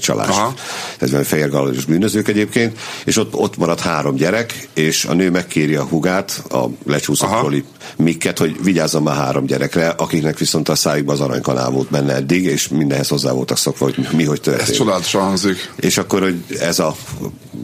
[0.00, 0.28] csalás.
[0.28, 0.54] Aha.
[0.98, 5.74] Ez van fehérgalagos bűnözők egyébként, és ott, ott marad három gyerek, és a nő megkéri
[5.74, 7.64] a hugát, a lecsúszott proli
[7.96, 12.44] Mikket, hogy vigyázzon már három gyerekre, akiknek viszont a szájukban az aranykanál volt benne eddig,
[12.44, 14.70] és mindenhez hozzá voltak szokva, hogy mi hogy történik.
[14.70, 15.72] Ez csodálatosan hangzik.
[15.76, 16.96] És akkor, hogy ez a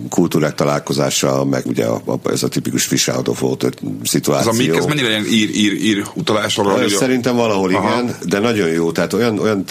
[0.08, 4.50] kultúrák találkozása, meg ugye a, a, ez a tipikus Fish volt szituáció.
[4.50, 6.88] Ez a Mick, ez mennyire ilyen ír, ír, ír utalás arra?
[6.88, 7.92] Szerintem valahol Aha.
[7.92, 8.92] igen, de nagyon jó.
[8.92, 9.64] Tehát olyan, olyan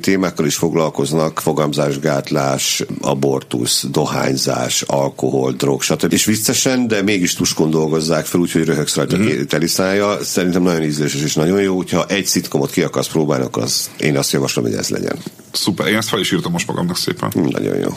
[0.00, 6.12] témákkal is foglalkoznak, fogamzásgátlás, abortusz, dohányzás, alkohol, drog, stb.
[6.12, 9.42] És viccesen, de mégis tuskon dolgozzák fel, úgyhogy röhögsz rajta mm-hmm.
[9.42, 10.18] teliszája.
[10.22, 14.16] Szerintem nagyon ízléses és nagyon jó, hogyha egy szitkomot ki akarsz próbálni, akkor az, én
[14.16, 15.16] azt javaslom, hogy ez legyen.
[15.52, 17.32] Szuper, én ezt fel is írtam most magamnak szépen.
[17.34, 17.90] Nagyon jó.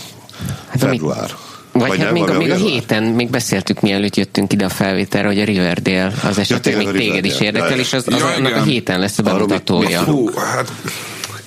[0.68, 1.32] Hát Február.
[1.72, 5.28] Vagy, vagy hát még, a, még a héten, még beszéltük mielőtt jöttünk ide a felvételre,
[5.28, 8.56] hogy a Riverdale az esetleg ja, még téged is érdekel, és az, az ja, annak
[8.56, 10.04] a héten lesz a bemutatója.
[10.04, 10.72] Hú, hát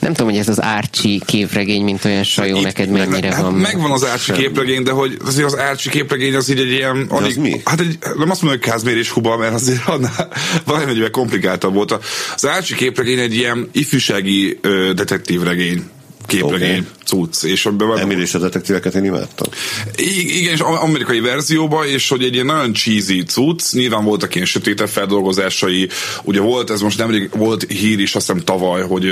[0.00, 3.54] nem tudom, hogy ez az Árcsi képregény, mint olyan sajó, Itt, neked mennyire hát van.
[3.54, 7.06] Megvan az Árcsi képregény, de hogy azért az Árcsi képregény az így egy ilyen...
[7.08, 7.60] Alig, az mi?
[7.64, 10.32] Hát egy, nem azt mondom, hogy kázmérés huba, mert azért annál
[10.64, 11.98] valami komplikáltabb volt.
[12.34, 15.84] Az Árcsi képregény egy ilyen ifjúsági ö, detektív regény
[16.31, 16.87] képregény okay.
[17.05, 17.43] cucc.
[17.43, 19.49] És abban Emil és a detektíveket én imádtam.
[19.97, 24.88] Igen, és amerikai verzióban, és hogy egy ilyen nagyon cheesy cucc, nyilván voltak ilyen sötétebb
[24.88, 25.88] feldolgozásai,
[26.23, 29.11] ugye volt, ez most nemrég volt hír is, azt hiszem tavaly, hogy,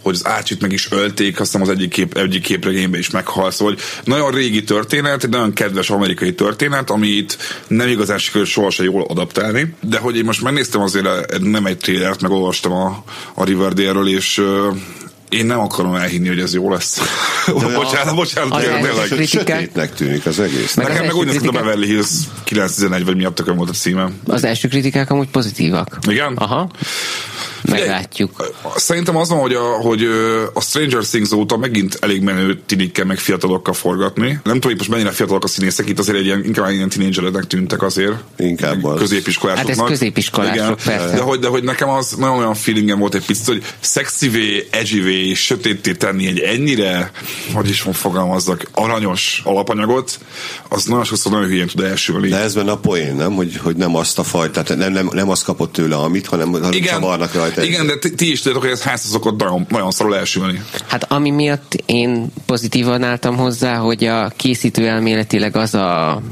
[0.00, 3.50] hogy az Ácsit meg is ölték, azt hiszem az egyik, kép, egyik képregényben is meghal,
[3.50, 9.06] szóval nagyon régi történet, egy nagyon kedves amerikai történet, amit nem igazán sikerült sohasem jól
[9.08, 13.04] adaptálni, de hogy én most megnéztem azért nem egy trélert, meg olvastam a,
[13.34, 14.42] a Riverdale-ről, és
[15.28, 17.00] én nem akarom elhinni, hogy ez jó lesz.
[17.74, 19.06] bocsánat, bocsánat, az tényleg.
[19.08, 19.58] Kritikák...
[19.58, 20.74] Sötétnek tűnik az egész.
[20.74, 21.54] Meg Nekem meg úgy kritikák...
[21.54, 22.10] a Beverly Hills
[22.44, 24.10] 911, vagy mi a volt a címe.
[24.26, 25.98] Az első kritikák amúgy pozitívak.
[26.08, 26.36] Igen?
[26.36, 26.70] Aha.
[27.62, 28.52] Meglátjuk.
[28.76, 30.02] Szerintem az van, hogy a, hogy
[30.54, 34.26] a Stranger Things óta megint elég menő tinikkel, meg fiatalokkal forgatni.
[34.28, 37.46] Nem tudom, hogy most mennyire fiatalok a színészek, itt azért egy ilyen, inkább ilyen tínédzserednek
[37.46, 38.14] tűntek azért.
[38.36, 38.98] Inkább az.
[38.98, 39.76] Középiskolásoknak.
[39.76, 41.14] Hát ez középiskolások, persze.
[41.14, 45.17] De hogy, de hogy nekem az nagyon olyan feelingem volt egy picit, hogy szexivé, edgyvé,
[45.34, 47.10] sötétté tenni egy ennyire,
[47.54, 50.18] hogy is fogalmazzak, aranyos alapanyagot,
[50.68, 52.28] az nagyon sokszor nagyon hülyén tud elsülni.
[52.28, 53.34] De ez benne a poén, nem?
[53.34, 56.52] Hogy, hogy nem azt a fajta, tehát nem, nem, nem azt kapott tőle, amit, hanem,
[56.52, 59.66] hanem Igen, csavarnak rajta igen, de ti, ti is tudjátok, hogy ez ház szokott nagyon,
[59.68, 60.62] nagyon szarul elsülni.
[60.86, 66.22] Hát ami miatt én pozitívan álltam hozzá, hogy a készítő elméletileg az a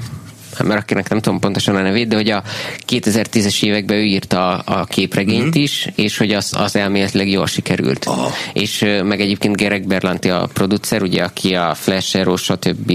[0.64, 2.42] mert akinek nem tudom pontosan a nevét, de hogy a
[2.88, 5.62] 2010-es években ő írta a, a képregényt mm-hmm.
[5.62, 8.04] is, és hogy az, az elméletileg jól sikerült.
[8.04, 8.32] Aha.
[8.52, 12.92] És meg egyébként Gerek Berlanti a producer, ugye, aki a Flash Arrow, stb.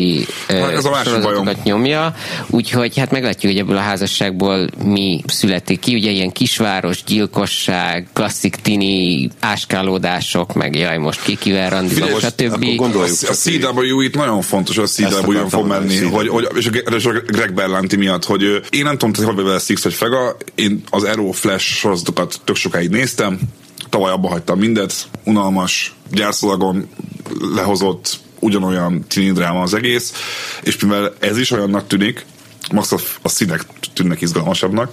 [0.47, 2.15] Ez a sorozatokat nyomja,
[2.50, 8.56] úgyhogy hát meglátjuk, hogy ebből a házasságból mi születik ki, ugye ilyen kisváros, gyilkosság, klasszik
[8.56, 12.65] tini áskálódások, meg jaj, most kikivel randiba, stb.
[12.80, 16.47] A, a CW itt nagyon fontos, hogy a CW fog menni, hogy, hogy,
[16.95, 20.38] és a Greg Greg Berlanti miatt, hogy én nem tudom, hogy vele Six vagy Fega,
[20.56, 23.40] én az Arrow Flash sorozatokat tök sokáig néztem,
[23.90, 26.90] tavaly abba hagytam mindet, unalmas, gyárszalagon
[27.56, 30.14] lehozott ugyanolyan tini az egész,
[30.64, 32.26] és mivel ez is olyannak tűnik,
[32.72, 34.92] max a, színek tűnnek izgalmasabbnak.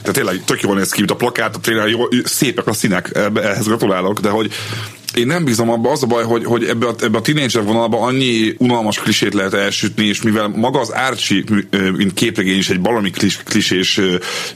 [0.00, 3.10] Tehát tényleg tök jól néz ki, mint a plakát, a tényleg jó, szépek a színek,
[3.34, 4.52] ehhez gratulálok, de hogy
[5.14, 8.00] én nem bízom abba, az a baj, hogy, hogy ebbe, a, ebbe a tínédzser vonalba
[8.00, 11.44] annyi unalmas klisét lehet elsütni, és mivel maga az Archie,
[11.96, 14.00] mint képregény is egy valami klis, klisés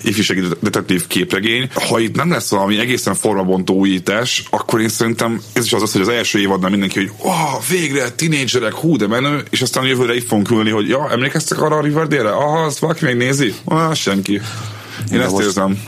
[0.03, 5.65] ifjúsági detektív képregény, ha itt nem lesz valami egészen formabontó újítás, akkor én szerintem ez
[5.65, 9.43] is az az, hogy az első évadnál mindenki, hogy oh, végre tínédzserek, hú, de menő,
[9.51, 12.31] és aztán jövőre itt fogunk ülni, hogy ja, emlékeztek arra a Riverdale-re?
[12.31, 13.55] Aha, azt valaki még nézi?
[13.65, 14.41] Ah, senki.
[15.13, 15.83] Én de ezt érzem.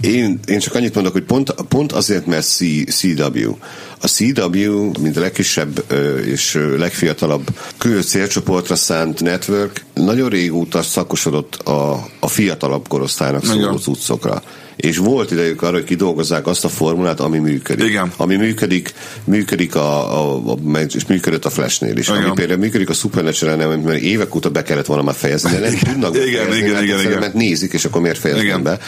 [0.00, 2.58] Én, én csak annyit mondok, hogy pont, pont azért, mert C,
[2.90, 3.56] CW.
[4.00, 5.84] A CW, mint a legkisebb
[6.24, 14.42] és legfiatalabb külön célcsoportra szánt network, nagyon régóta szakosodott a, a fiatalabb korosztálynak szóló cuccokra
[14.78, 17.88] és volt idejük arra, hogy kidolgozzák azt a formulát, ami működik.
[17.88, 18.12] Igen.
[18.16, 22.08] Ami működik, működik a, a, a, és működött a Flashnél is.
[22.08, 22.22] Igen.
[22.22, 25.72] Ami például működik a Supernatural, mert évek óta be kellett volna már fejezni, de nem
[25.72, 25.92] igen.
[25.92, 27.18] tudnak igen, fejezni, igen, igen, igen.
[27.18, 28.78] mert nézik, és akkor miért fejezem be.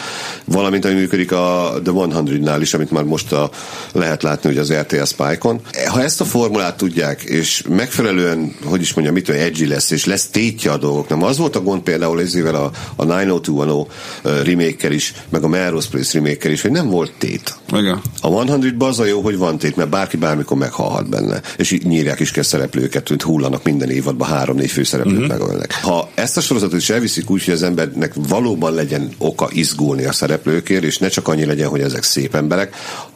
[0.45, 3.49] Valamint, ami működik a The 100-nál is, amit már most a,
[3.91, 5.61] lehet látni, hogy az RTL Spike-on.
[5.87, 10.27] Ha ezt a formulát tudják, és megfelelően, hogy is mondjam, mit edgy lesz, és lesz
[10.27, 11.29] tétje a dolgok, dolgoknak.
[11.29, 16.19] Az volt a gond például ezével a, a 90210 remake is, meg a Melrose Place
[16.19, 17.55] remake is, hogy nem volt tét.
[17.73, 18.01] Igen.
[18.21, 21.41] A 100-ban az a jó, hogy van tét, mert bárki bármikor meghalhat benne.
[21.57, 25.39] És így nyírják is kell szereplőket, hogy hullanak minden évadban három-négy főszereplőt uh-huh.
[25.39, 25.79] megölnek.
[25.81, 30.11] Ha ezt a sorozatot is elviszik úgy, hogy az embernek valóban legyen oka izgulni a
[30.11, 32.75] szereplőkért, és ne csak annyi legyen, hogy ezek szép emberek,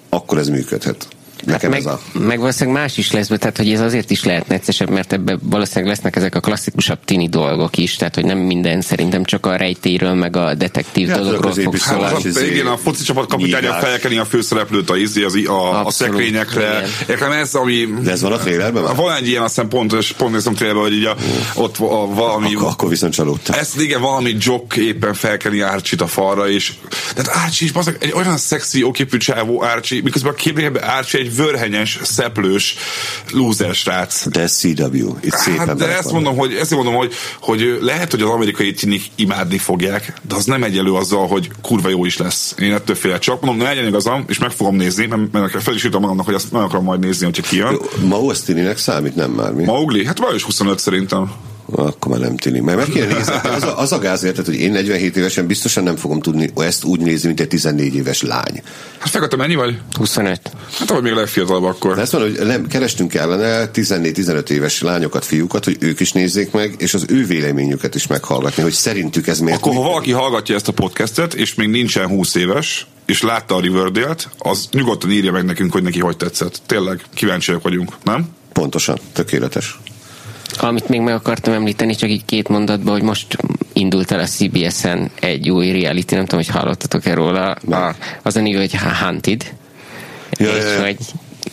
[0.09, 1.07] akkor ez működhet.
[1.45, 2.01] Nekem meg, ez a...
[2.13, 5.89] meg valószínűleg más is lesz, tehát hogy ez azért is lehet neccesebb, mert ebbe valószínűleg
[5.89, 10.13] lesznek ezek a klasszikusabb tini dolgok is, tehát hogy nem minden szerintem csak a rejtéről,
[10.13, 12.27] meg a detektív Hát, dologról fog Hát szólni.
[12.27, 16.83] izé, igen, a foci csapat kapitánya felkeni a főszereplőt a, izé, az, a, a, szekrényekre.
[17.09, 17.87] Értem ez, ami...
[18.03, 18.95] De ez van a trailerben már?
[18.95, 21.15] Van egy ilyen, azt hiszem pont, és pont néztem trailerben, hogy így a,
[21.53, 22.55] ott a, valami...
[22.55, 23.59] Akkor, akkor viszont csalódtam.
[23.59, 26.73] Ezt igen, valami jock éppen felkeni Árcsit a falra, és
[27.15, 31.99] tehát Árcsi is egy olyan szexi, oképű csávó Árcsi, miközben a képében Árcsi egy vörhenyes,
[32.03, 32.75] szeplős,
[33.31, 34.27] lúzer srác.
[34.27, 35.15] De ez CW.
[35.21, 39.03] Itt Hát, de ezt mondom, hogy, ezt mondom, hogy, hogy lehet, hogy az amerikai tinik
[39.15, 42.55] imádni fogják, de az nem egyelő azzal, hogy kurva jó is lesz.
[42.59, 43.19] Én ettől félek.
[43.19, 46.25] Csak mondom, ne legyen igazam, és meg fogom nézni, mert, mert fel is írtam magamnak,
[46.25, 47.79] hogy azt meg akarom majd nézni, hogyha kijön.
[48.05, 49.63] Ma Ostininek számít, nem már mi?
[49.63, 50.05] Maugli?
[50.05, 51.31] Hát vagyis 25 szerintem.
[51.75, 52.61] Akkor már nem tűnik.
[52.61, 53.33] Mert meg kéne nézni.
[53.43, 56.83] Az a, az a gáz érted, hogy én 47 évesen biztosan nem fogom tudni ezt
[56.83, 58.61] úgy nézni, mint egy 14 éves lány.
[58.97, 59.77] Hát fekete mennyi vagy?
[59.97, 60.41] 25.
[60.79, 61.95] Hát ahogy még legfiatalabb akkor.
[61.95, 66.51] De ezt mondom, hogy nem, kerestünk ellene 14-15 éves lányokat, fiúkat, hogy ők is nézzék
[66.51, 70.55] meg, és az ő véleményüket is meghallgatni, hogy szerintük ez miért Akkor ha valaki hallgatja
[70.55, 75.31] ezt a podcastet, és még nincsen 20 éves, és látta a Riverdale-t, az nyugodtan írja
[75.31, 76.61] meg nekünk, hogy neki hogy tetszett.
[76.65, 78.27] Tényleg, kíváncsiak vagyunk, nem?
[78.53, 79.79] Pontosan, tökéletes.
[80.57, 83.37] Amit még meg akartam említeni, csak így két mondatban, hogy most
[83.73, 88.41] indult el a CBS-en egy új reality, nem tudom, hogy hallottatok-e róla, a, az a
[88.41, 89.53] neve, hogy Hunted,
[90.37, 90.83] Ja, és ja, ja.
[90.83, 90.97] hogy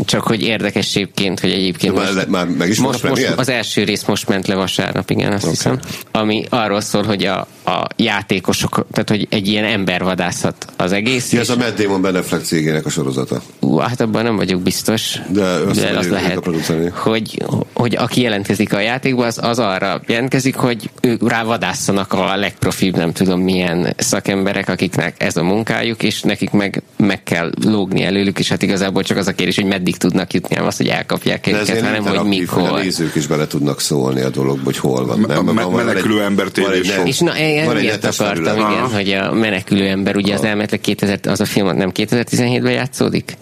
[0.05, 4.05] csak hogy érdekességként, hogy egyébként már le- már meg is most, most az első rész
[4.05, 5.53] most ment le vasárnap, igen, azt Oké.
[5.53, 5.79] hiszem,
[6.11, 11.41] ami arról szól, hogy a, a játékosok, tehát hogy egy ilyen embervadászat az egész, Ja,
[11.41, 13.43] ez a Matt Damon Ben Affleck cégének a sorozata.
[13.61, 16.45] Ú, hát abban nem vagyok biztos, De azt de az lehet,
[16.93, 22.37] hogy, hogy aki jelentkezik a játékba, az, az arra jelentkezik, hogy ők rá vadásszanak a
[22.37, 28.03] legprofibb, nem tudom milyen szakemberek, akiknek ez a munkájuk, és nekik meg, meg kell lógni
[28.03, 30.89] előlük, és hát igazából csak az a kérdés, hogy meddig tudnak jutni, nem az, hogy
[30.89, 32.81] elkapják őket, hanem hogy interaktív, hogy a mikor.
[32.83, 35.19] nézők is bele tudnak szólni a dologba, hogy hol van.
[35.19, 36.91] Me- Nem, me- van egy- menekülő ember tévés.
[37.05, 41.41] És na, én netes akartam, igen, hogy a menekülő ember, ugye az elméletileg 2000, az
[41.41, 43.37] a film nem 2017-ben játszódik?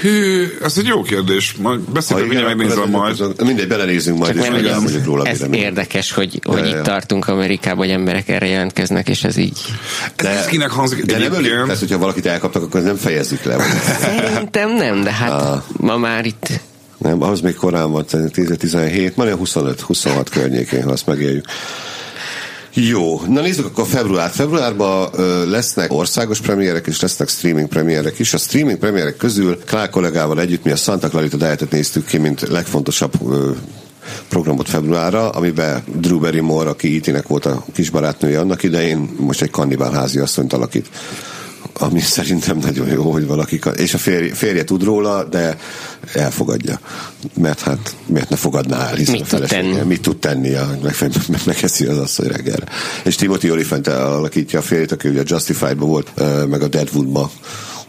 [0.00, 1.54] Hű, ez egy jó kérdés.
[1.60, 3.20] Majd beszélünk, mindjárt megnézem ez- majd.
[3.20, 6.58] ez- Mindegy, belenézünk majd, Csak és nem, hogy megmondjuk róla ez, ez érdekes, hogy, hogy
[6.58, 6.82] Ja, itt ja.
[6.82, 9.58] tartunk Amerikában, hogy emberek erre jelentkeznek, és ez így.
[10.16, 13.56] Ez De, kinek hangzik de nem ölik, tehát hogyha valakit elkaptak, akkor nem fejezzük le.
[14.00, 15.62] Szerintem nem, de hát Ah.
[15.76, 16.48] ma már itt
[16.98, 21.44] Nem, az még korán van, 10-17, már olyan 25-26 környékén, ha azt megéljük.
[22.76, 24.30] Jó, na nézzük akkor február.
[24.30, 25.10] Februárban
[25.48, 28.34] lesznek országos premierek és lesznek streaming premierek is.
[28.34, 32.48] A streaming premierek közül Klár kollégával együtt mi a Santa Clarita Diet-et néztük ki, mint
[32.48, 33.50] legfontosabb ö,
[34.28, 39.92] programot februárra, amiben Drew Barrymore, aki IT-nek volt a kisbarátnője annak idején, most egy kannibál
[39.92, 40.88] házi asszonyt alakít
[41.74, 45.58] ami szerintem nagyon jó, hogy valaki, és a férje, férje tud róla, de
[46.12, 46.80] elfogadja.
[47.36, 49.86] Mert hát miért ne fogadná el, hiszen Mit a tud felesége tenni?
[49.88, 52.66] mit tud tenni, a, megfe- meg, megeszi az asszony reggelre.
[53.04, 56.10] És Timothy Olyphant alakítja a férjét, aki ugye a Justified-ba volt,
[56.48, 57.30] meg a Deadwood-ba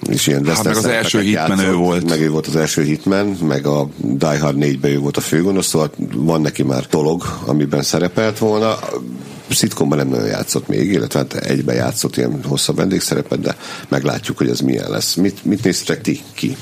[0.09, 2.09] és ilyen Hát meg az első Hitman ő volt.
[2.09, 5.67] Meg ő volt az első hitman, meg a Die Hard 4-ben ő volt a főgonosz,
[5.67, 8.79] szóval van neki már dolog, amiben szerepelt volna.
[9.49, 13.55] Szitkomban nem nagyon játszott még, illetve hát egybe játszott ilyen hosszabb vendégszerepet, de
[13.87, 15.15] meglátjuk, hogy ez milyen lesz.
[15.15, 16.57] Mit, mit néztek ti ki?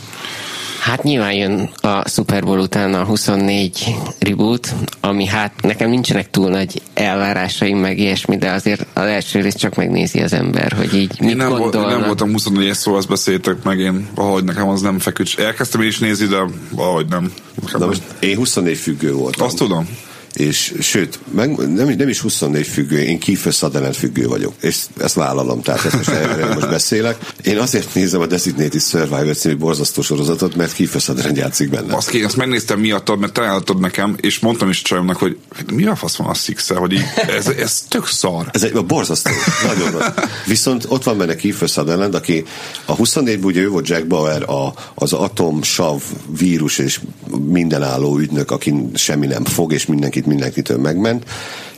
[0.83, 6.49] Hát nyilván jön a Super Bowl után a 24 reboot, ami hát nekem nincsenek túl
[6.49, 11.19] nagy elvárásaim meg ilyesmi, de azért az első rész csak megnézi az ember, hogy így
[11.19, 11.97] mit Én nem, volt, én gondolnak.
[11.97, 15.39] nem voltam 24 szó, azt beszéltek meg, én valahogy nekem az nem feküdt.
[15.39, 16.37] Elkezdtem is nézni, de
[16.69, 17.33] valahogy nem.
[17.61, 19.45] Nekem most én 24 függő voltam.
[19.45, 19.87] Azt tudom.
[20.33, 24.53] És sőt, meg, nem, nem is 24 függő, én Kiefer Sutherland függő vagyok.
[24.59, 27.17] És ezt vállalom, tehát ezt most, erről most beszélek.
[27.43, 31.95] Én azért nézem a Designated Survivor című borzasztó sorozatot, mert Kiefer Sutherland játszik benne.
[31.95, 35.37] Azt, ki, azt megnéztem miattad, mert te ajánlottad nekem, és mondtam is csajomnak, hogy
[35.73, 37.05] mi a fasz van a six hogy így,
[37.37, 38.49] ez, ez tök szar.
[38.51, 39.31] Ez egy borzasztó.
[39.67, 40.25] Nagyon rossz.
[40.45, 42.45] Viszont ott van benne Kiefer Sutherland, aki
[42.85, 46.01] a 24-ben ugye ő volt Jack Bauer, a, az atomsav
[46.37, 46.99] vírus és
[47.45, 49.85] mindenálló ügynök, aki semmi nem fog, és
[50.25, 51.25] mindenkit mindenkitől megment.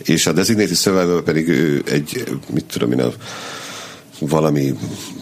[0.04, 3.14] És a Designated Survivor pedig ő egy, mit tudom én, a
[4.20, 4.74] valami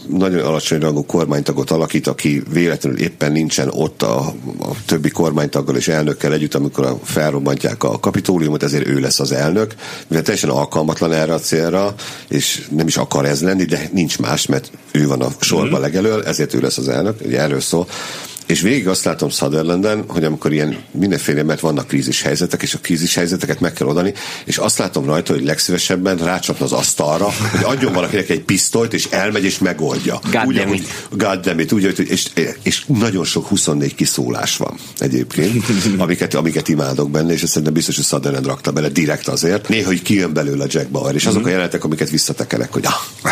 [0.08, 4.18] nagyon alacsony rangú kormánytagot alakít, aki véletlenül éppen nincsen ott a,
[4.60, 9.74] a többi kormánytaggal és elnökkel együtt, amikor felrobbantják a kapitóliumot, ezért ő lesz az elnök,
[10.06, 11.94] mivel teljesen alkalmatlan erre a célra,
[12.28, 15.82] és nem is akar ez lenni, de nincs más, mert ő van a sorban mm.
[15.82, 17.86] legelől, ezért ő lesz az elnök, ugye erről szól.
[18.46, 22.78] És végig azt látom Sutherlanden, hogy amikor ilyen mindenféle, mert vannak krízis helyzetek, és a
[22.78, 24.12] krízis helyzeteket meg kell oldani,
[24.44, 29.06] és azt látom rajta, hogy legszívesebben rácsapna az asztalra, hogy adjon valakinek egy pisztolyt, és
[29.10, 30.20] elmegy, és megoldja.
[30.30, 30.88] God úgy, damn ahogy, it.
[31.10, 32.28] God damn it, úgy, hogy, és,
[32.62, 35.64] és nagyon sok 24 kiszólás van egyébként,
[35.98, 39.68] amiket, amiket imádok benne, és szerintem biztos, hogy Sutherland rakta bele direkt azért.
[39.68, 43.30] Néha, hogy kijön belőle Jack Bauer, és azok a jelenetek, amiket visszatekerek, hogy ah.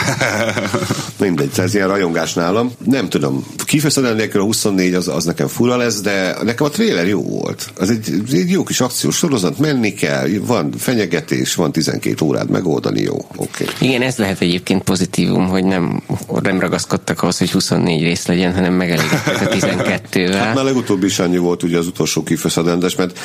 [1.18, 2.72] Mindegy, ez ilyen rajongás nálam.
[2.84, 7.06] Nem tudom, kifejezetten nélkül a 24 az, az nekem fura lesz, de nekem a trailer
[7.06, 7.70] jó volt.
[7.78, 13.00] Az egy, egy jó kis akciós sorozat, menni kell, van fenyegetés, van 12 órád megoldani,
[13.00, 13.64] jó, oké.
[13.64, 13.88] Okay.
[13.88, 16.02] Igen, ez lehet egyébként pozitívum, hogy nem,
[16.42, 20.34] nem ragaszkodtak ahhoz, hogy 24 rész legyen, hanem megelégedtek a 12-vel.
[20.38, 23.18] Hát már legutóbb is annyi volt ugye az utolsó kifeszedendes, mert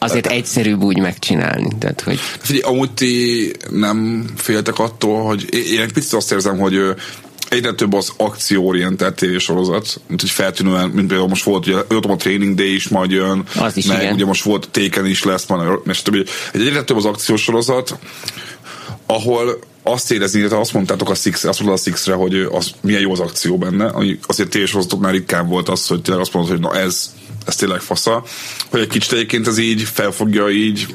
[0.00, 1.68] Azért egyszerűbb úgy megcsinálni.
[1.78, 6.74] Tehát, hogy Figyelj, amúgy ti nem féltek attól, hogy én egy picit azt érzem, hogy
[7.48, 12.54] egyre több az akcióorientált tévésorozat, mint hogy feltűnően, mint például most volt, ugye, a Training
[12.54, 14.14] Day is majd jön, Az is, meg igen.
[14.14, 16.24] ugye most volt Taken is lesz, majd, és többi.
[16.52, 17.98] Egy egyre több az akciósorozat,
[19.06, 23.00] ahol azt érezni, illetve azt mondtátok a Six, azt mondta a Sixre, hogy az, milyen
[23.00, 26.60] jó az akció benne, ami azért tévésorozatoknál ritkán volt az, hogy tényleg azt mondod, hogy
[26.60, 27.14] na ez,
[27.48, 28.24] ez tényleg fasza,
[28.70, 30.86] hogy egy kicsit egyébként ez így felfogja így,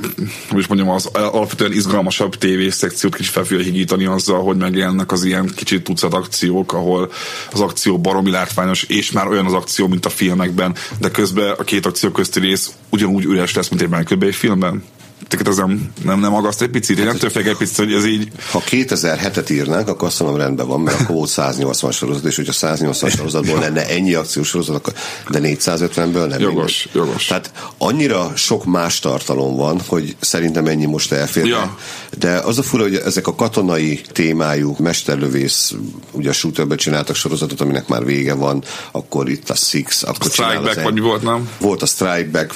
[0.50, 5.12] hogy is mondjam, az alapvetően izgalmasabb tévés szekciót kicsit fel fogja higítani azzal, hogy megjelennek
[5.12, 7.12] az ilyen kicsit tucat akciók, ahol
[7.52, 11.64] az akció baromi látványos, és már olyan az akció, mint a filmekben, de közben a
[11.64, 14.84] két akció közti rész ugyanúgy üres lesz, mint egy Michael Bay filmben.
[15.28, 18.06] Teket ez nem, nem, nem agaszt egy picit, én nem többek egy picit, hogy ez
[18.06, 22.36] így ha 2007-et írnánk, akkor azt mondom rendben van, mert akkor volt 180 sorozat, és
[22.36, 24.94] hogyha 180 sorozatból lenne ennyi akciós sorozat, akkor,
[25.30, 26.40] de 450-ből nem.
[26.40, 27.08] Jogos, mindegy.
[27.08, 27.26] jogos.
[27.26, 31.46] Tehát annyira sok más tartalom van, hogy szerintem ennyi most elfér.
[31.46, 31.78] Ja.
[32.18, 35.74] De az a fura, hogy ezek a katonai témájú mesterlövész,
[36.12, 40.50] ugye a shooterbe csináltak sorozatot, aminek már vége van, akkor itt a Six, akkor csinál
[40.50, 41.50] az strikeback, vagy volt, nem?
[41.60, 42.54] volt a Strikeback,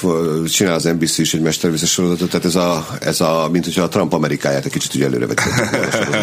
[0.48, 3.88] csinál az NBC is egy mesterlövészes sorozatot, tehát ez a, ez a, mint hogyha a
[3.88, 5.26] Trump Amerikáját egy kicsit ugye előre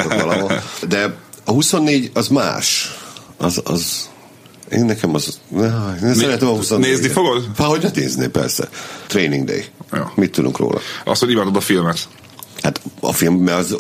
[0.10, 0.62] valahol.
[0.88, 2.95] De a 24 az más.
[3.38, 4.10] Az, az
[4.71, 5.39] én nekem az...
[5.48, 7.45] Ne, én szeretem a 24 nézni fogod?
[7.58, 8.69] Há, hogy ne nézni, persze.
[9.08, 9.65] Training Day.
[9.91, 10.12] Ja.
[10.15, 10.80] Mit tudunk róla?
[11.04, 12.08] Azt, hogy imádod a filmet.
[12.65, 13.78] Hát a film, az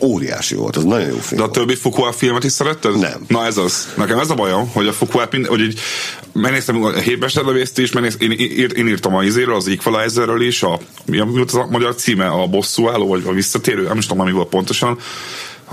[0.00, 2.98] óriási volt, az nagyon jó film De a többi Fuqua filmet is szeretted?
[2.98, 3.24] Nem.
[3.28, 3.88] Na ez az.
[3.96, 5.80] Nekem ez a bajom, hogy a Fuqua mind, hogy így
[6.32, 10.78] megnéztem a hétmesterlövészt is, megnéz, én, én, én, írtam a izéről, az Equalizerről is, a,
[11.04, 14.06] mi a- mi volt az a magyar címe, a bosszúálló, vagy a visszatérő, nem is
[14.06, 14.98] tudom, mi volt pontosan.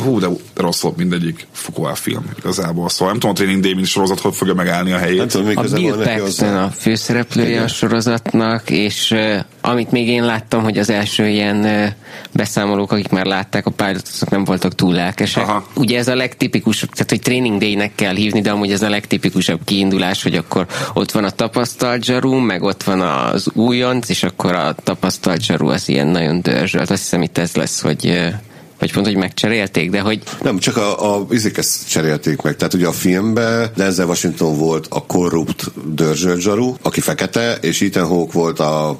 [0.03, 2.89] Hú, de rossz volt mindegyik Fuqua film igazából.
[2.89, 5.17] Szóval nem tudom, a Training Day mint sorozat hogy fogja megállni a helyét.
[5.17, 10.63] Nem tudom, a Bill Paxton a főszereplője a sorozatnak, és uh, amit még én láttam,
[10.63, 11.87] hogy az első ilyen uh,
[12.33, 15.43] beszámolók, akik már látták a pilotot, azok nem voltak túl lelkesek.
[15.43, 15.67] Aha.
[15.75, 19.59] Ugye ez a legtipikusabb, tehát hogy Training Day-nek kell hívni, de amúgy ez a legtipikusabb
[19.65, 24.53] kiindulás, hogy akkor ott van a tapasztalt zsarú, meg ott van az újonc, és akkor
[24.53, 26.89] a tapasztalt zsarú az ilyen nagyon dörzsölt.
[26.89, 28.33] Azt hiszem itt ez lesz, hogy uh,
[28.79, 32.55] vagy pont, hogy megcserélték, de hogy Nem, csak a, a izéket cserélték meg.
[32.55, 38.07] Tehát ugye a filmben Denzel Washington volt a korrupt dörzsölt zsaru, aki fekete, és Ethan
[38.07, 38.99] Hawke volt a,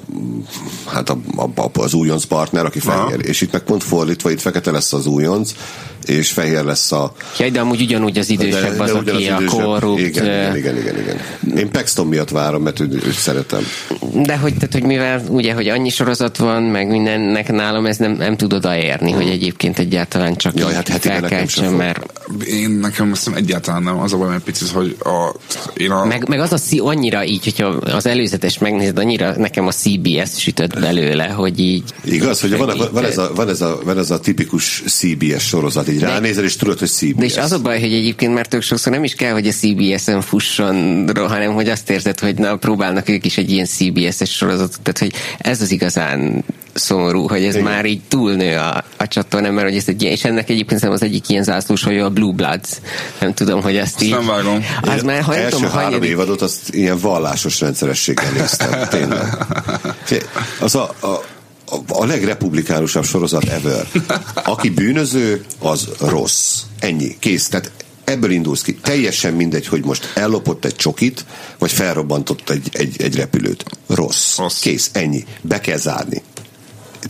[0.86, 3.08] hát a, a, a, az újonc partner, aki Aha.
[3.08, 3.26] fehér.
[3.26, 5.52] És itt meg pont fordítva, itt fekete lesz az újonc,
[6.06, 7.12] és fehér lesz a...
[7.38, 9.60] Jaj, de amúgy ugyanúgy az idősebb az, ugyanaz aki a idősebb.
[9.60, 10.00] korrupt.
[10.00, 11.56] Igen, igen, igen, igen, igen.
[11.56, 13.62] Én Paxton miatt várom, mert őt, őt szeretem.
[14.12, 18.12] De hogy, tehát, hogy mivel ugye, hogy annyi sorozat van, meg mindennek nálam ez nem,
[18.12, 21.76] nem tud odaérni, hogy egyébként egyáltalán csak Jaj, hát hetiben nekem sem felkeltsen, fog.
[21.78, 23.98] mert Én nekem azt hiszem egyáltalán nem.
[23.98, 25.34] Az a baj, egy picit, hogy a,
[25.76, 29.66] én a, meg, meg az a szí, annyira így, hogyha az előzetes megnézed, annyira nekem
[29.66, 33.80] a CBS sütött belőle, hogy így Igaz, hogy van, van, ez a, van, ez a,
[33.84, 37.14] van ez a tipikus CBS sorozat, így ránézel, és tudod, hogy CBS.
[37.16, 39.52] De és az a baj, hogy egyébként már tök sokszor nem is kell, hogy a
[39.52, 44.80] CBS-en fusson, hanem hogy azt érzed, hogy na, próbálnak ők is egy ilyen CBS-es sorozatot,
[44.82, 47.66] tehát hogy ez az igazán szomorú, hogy ez Igen.
[47.66, 51.28] már így túlnő a, a csatornán, mert hogy ez egy és ennek egyébként az egyik
[51.28, 52.68] ilyen zászlós, hogy a Blue Bloods.
[53.20, 54.10] Nem tudom, hogy azt, így...
[54.10, 54.64] nem vágom.
[54.82, 59.36] Az már, ha első tudom, három hanyadik- évadot azt ilyen vallásos rendszerességgel néztem, tényleg.
[60.04, 60.28] Té-
[60.60, 61.22] Az a, a, a-
[61.88, 63.86] a legrepublikánusabb sorozat ever.
[64.44, 66.60] Aki bűnöző, az rossz.
[66.78, 67.16] Ennyi.
[67.18, 67.48] Kész.
[67.48, 67.70] Tehát
[68.04, 68.74] ebből indulsz ki.
[68.74, 71.24] Teljesen mindegy, hogy most ellopott egy csokit,
[71.58, 73.64] vagy felrobbantott egy, egy, egy repülőt.
[73.88, 74.38] Rossz.
[74.38, 74.60] Rossz.
[74.60, 74.90] Kész.
[74.92, 75.24] Ennyi.
[75.40, 76.22] Be kell zárni.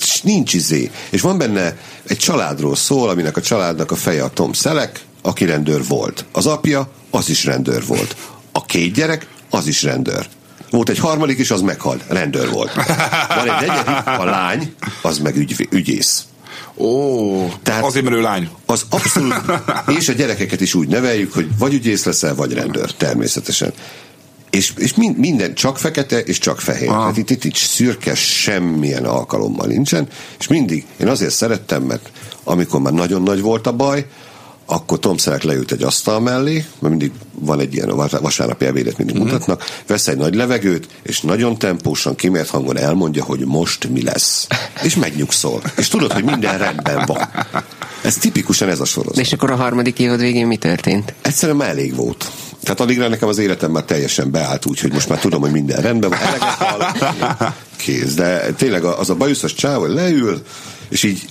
[0.01, 0.91] És nincs izé.
[1.11, 5.45] És van benne egy családról szól, aminek a családnak a feje a Tom Selleck, aki
[5.45, 6.25] rendőr volt.
[6.33, 8.17] Az apja, az is rendőr volt.
[8.53, 10.27] A két gyerek, az is rendőr.
[10.71, 12.05] Volt egy harmadik is, az meghalt.
[12.09, 12.75] Rendőr volt.
[13.29, 16.25] Van egy negyedik, a lány, az meg ügy, ügyész.
[16.77, 18.49] Ó, Tehát- azért, mert ő lány.
[18.67, 19.35] Az abszolút,
[19.99, 23.73] és a gyerekeket is úgy neveljük, hogy vagy ügyész leszel, vagy rendőr, természetesen.
[24.51, 26.89] És, és mind, minden csak fekete, és csak fehér.
[26.89, 26.99] Aha.
[27.01, 30.09] Tehát itt, itt, itt szürke semmilyen alkalommal nincsen,
[30.39, 32.11] és mindig, én azért szerettem, mert
[32.45, 34.07] amikor már nagyon nagy volt a baj,
[34.67, 39.15] akkor Tom Selleck leült egy asztal mellé, mert mindig van egy ilyen vasárnapi ebédet mindig
[39.17, 39.25] Mhm.
[39.25, 44.47] mutatnak, vesz egy nagy levegőt, és nagyon tempósan, kimért hangon elmondja, hogy most mi lesz.
[44.83, 45.63] És megnyugszol.
[45.77, 47.29] És tudod, hogy minden rendben van.
[48.03, 49.19] Ez tipikusan ez a sorozat.
[49.19, 51.15] És akkor a harmadik évad végén mi történt?
[51.23, 52.31] Egyszerűen elég volt.
[52.63, 55.83] Tehát addigra nekem az életem már teljesen beállt úgy, hogy most már tudom, hogy minden
[55.83, 56.93] rendben van, eleget hallok,
[57.77, 58.15] kész.
[58.15, 60.43] De tényleg az a bajuszos csáv, hogy leül,
[60.89, 61.25] és így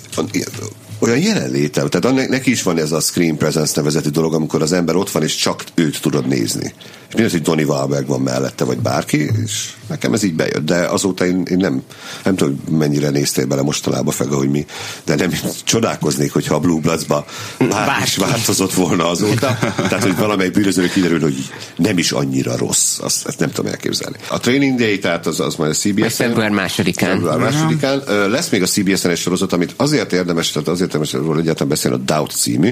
[0.99, 4.71] olyan jelenléte, tehát annak, neki is van ez a screen presence nevezetű dolog, amikor az
[4.71, 6.73] ember ott van, és csak őt tudod nézni.
[7.09, 10.65] És mindez, hogy Donny Wahlberg van mellette, vagy bárki, és nekem ez így bejött.
[10.65, 11.81] De azóta én, én nem,
[12.23, 14.65] nem tudom, mennyire néztél bele mostanában, Fega, hogy mi,
[15.05, 15.31] de nem
[15.63, 17.25] csodálkoznék, hogyha a Blue Bloods-ba
[17.69, 19.57] bárki is változott volna azóta.
[19.75, 22.99] Tehát, hogy valamelyik bűnözőnek kiderül, hogy nem is annyira rossz.
[22.99, 24.17] Azt, ezt nem tudom elképzelni.
[24.27, 26.09] A Training Day, tehát az, az majd a CBS-en.
[26.09, 27.09] február másodikán.
[27.09, 28.03] Február másodikán.
[28.29, 31.97] Lesz még a CBS-en egy sorozat, amit azért érdemes, tehát azért érdemes róla egyáltalán beszélni,
[31.97, 32.69] a Doubt című.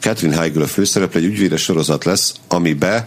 [0.00, 3.06] Catherine Heigl a főszereplő, egy ügyvédes sorozat lesz, amibe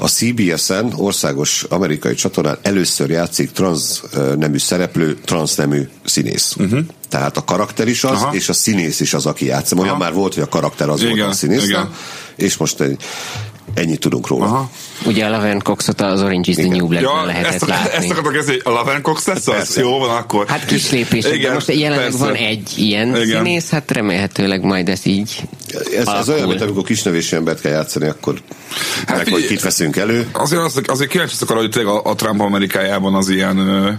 [0.00, 4.02] a CBS-en, országos amerikai csatornán először játszik trans
[4.38, 6.54] nemű szereplő, trans nemű színész.
[6.58, 6.80] Uh-huh.
[7.08, 8.34] Tehát a karakter is az, Aha.
[8.34, 9.78] és a színész is az, aki játszik.
[9.78, 9.98] Olyan Aha.
[9.98, 11.90] már volt, hogy a karakter az volt Igen, a színész, igen.
[12.36, 13.02] és most egy,
[13.78, 14.44] ennyit tudunk róla.
[14.44, 14.70] Aha.
[15.06, 16.66] Ugye a Laverne Coxot az Orange is the.
[16.68, 17.96] New Black-ben Ja, lehetett ezt, látni.
[17.96, 19.54] ezt akartok kezdeni, a Laven Cox lesz az?
[19.54, 19.80] Persze.
[19.80, 20.46] Jó van akkor.
[20.48, 22.18] Hát kis lépés, de Igen, most jelenleg persze.
[22.24, 23.26] van egy ilyen Igen.
[23.44, 25.42] színész, hát remélhetőleg majd ez így
[25.74, 26.34] Ez, ez alakul.
[26.34, 28.40] olyan, mint amikor kisnevésű embert kell játszani, akkor
[29.06, 30.28] hát, meg, hogy kit veszünk elő.
[30.32, 33.90] Azért, az, azért kíváncsi vagyok arra, hogy tényleg a, a Trump Amerikájában az ilyen ö,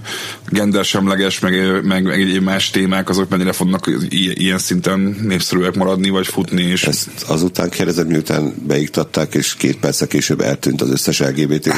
[0.49, 6.27] gendersemleges, meg, meg, meg egyéb más témák, azok mennyire fognak ilyen szinten népszerűek maradni, vagy
[6.27, 11.65] futni, és Ezt azután kérdezed, miután beiktatták, és két perccel később eltűnt az összes LGBT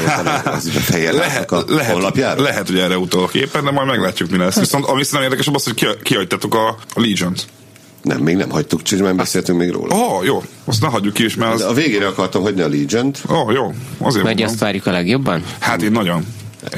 [1.11, 2.41] lehet, a lehet, honlapjára?
[2.41, 4.59] lehet, hogy erre utalok éppen, de majd meglátjuk, mi lesz.
[4.59, 7.45] Viszont ami szerintem érdekesebb az, hogy ki, kihagytatok a, a Legion-t.
[8.01, 9.95] Nem, még nem hagytuk, csak nem beszéltünk még róla.
[9.95, 11.71] Ó, oh, jó, azt ne hagyjuk ki is, mert De az...
[11.71, 13.21] a végére akartam hagyni a Legion-t.
[13.29, 14.45] Ó, oh, jó, azért Vagy mondom.
[14.45, 15.43] azt várjuk a legjobban?
[15.59, 16.25] Hát én nagyon.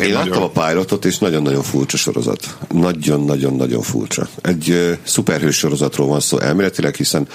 [0.02, 2.58] Én láttam a pilotot, és nagyon-nagyon furcsa sorozat.
[2.72, 4.28] Nagyon-nagyon-nagyon furcsa.
[4.42, 7.28] Egy uh, szuperhős sorozatról van szó elméletileg, hiszen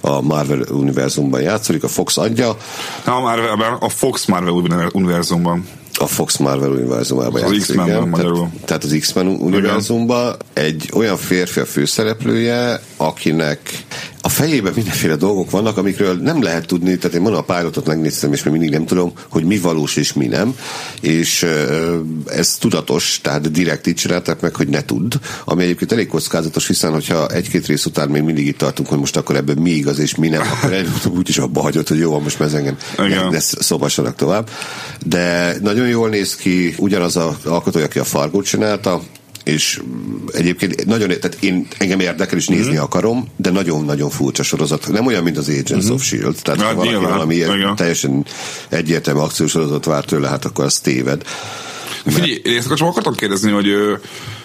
[0.00, 2.56] a Marvel univerzumban játszik, a Fox adja,
[3.04, 4.52] Na, a Marvelben, a Fox Marvel
[4.92, 5.66] univerzumban.
[5.98, 7.74] a Fox Marvel univerzumában Az játszik.
[7.74, 8.08] Igen.
[8.08, 8.36] magyarul.
[8.38, 13.84] Tehát, tehát az X-Men univerzumban egy olyan férfi a főszereplője, akinek
[14.26, 18.32] a fejében mindenféle dolgok vannak, amikről nem lehet tudni, tehát én mondom, a pilotot megnéztem,
[18.32, 20.56] és még mindig nem tudom, hogy mi valós és mi nem,
[21.00, 21.46] és
[22.26, 25.14] ez tudatos, tehát direkt így csinálták meg, hogy ne tudd,
[25.44, 29.16] ami egyébként elég kockázatos, hiszen hogyha egy-két rész után még mindig itt tartunk, hogy most
[29.16, 32.22] akkor ebből mi igaz és mi nem, akkor előbb úgyis abba hagyott, hogy jó, van,
[32.22, 33.28] most mezengem, Igen.
[33.28, 34.50] ne, szobassanak tovább.
[35.04, 39.02] De nagyon jól néz ki, ugyanaz a alkotó, aki a Fargót csinálta,
[39.46, 39.80] és
[40.32, 44.88] egyébként nagyon, tehát én engem érdekel és nézni akarom, de nagyon-nagyon furcsa sorozat.
[44.88, 46.42] Nem olyan, mint az Agents of S.H.I.E.L.D.
[46.42, 47.76] Tehát Hát ha valaki nyilván, valami ilyen igen.
[47.76, 48.24] teljesen
[48.68, 51.22] egyértelmű akciósorozat vár tőle, hát akkor az téved.
[52.06, 53.68] Figyelj, én ezt csak akartam kérdezni, hogy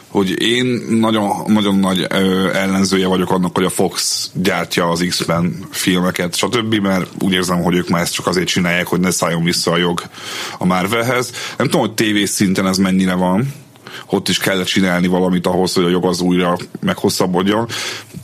[0.07, 5.65] hogy én nagyon, nagyon nagy ö, ellenzője vagyok annak, hogy a Fox gyártja az X-Men
[5.69, 9.43] filmeket, stb., mert úgy érzem, hogy ők már ezt csak azért csinálják, hogy ne szálljon
[9.43, 10.03] vissza a jog
[10.57, 11.31] a Marvelhez.
[11.57, 13.53] Nem tudom, hogy tévés szinten ez mennyire van,
[14.05, 17.67] ott is kellett csinálni valamit ahhoz, hogy a jog az újra meghosszabbodjon.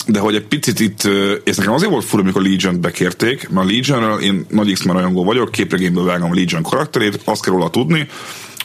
[0.07, 1.03] De hogy egy picit itt,
[1.43, 5.23] és nekem azért volt fura, amikor Legion-t bekérték, mert a legion én nagy X-Men rajongó
[5.23, 8.07] vagyok, képregényből vágom Legion karakterét, azt kell róla tudni,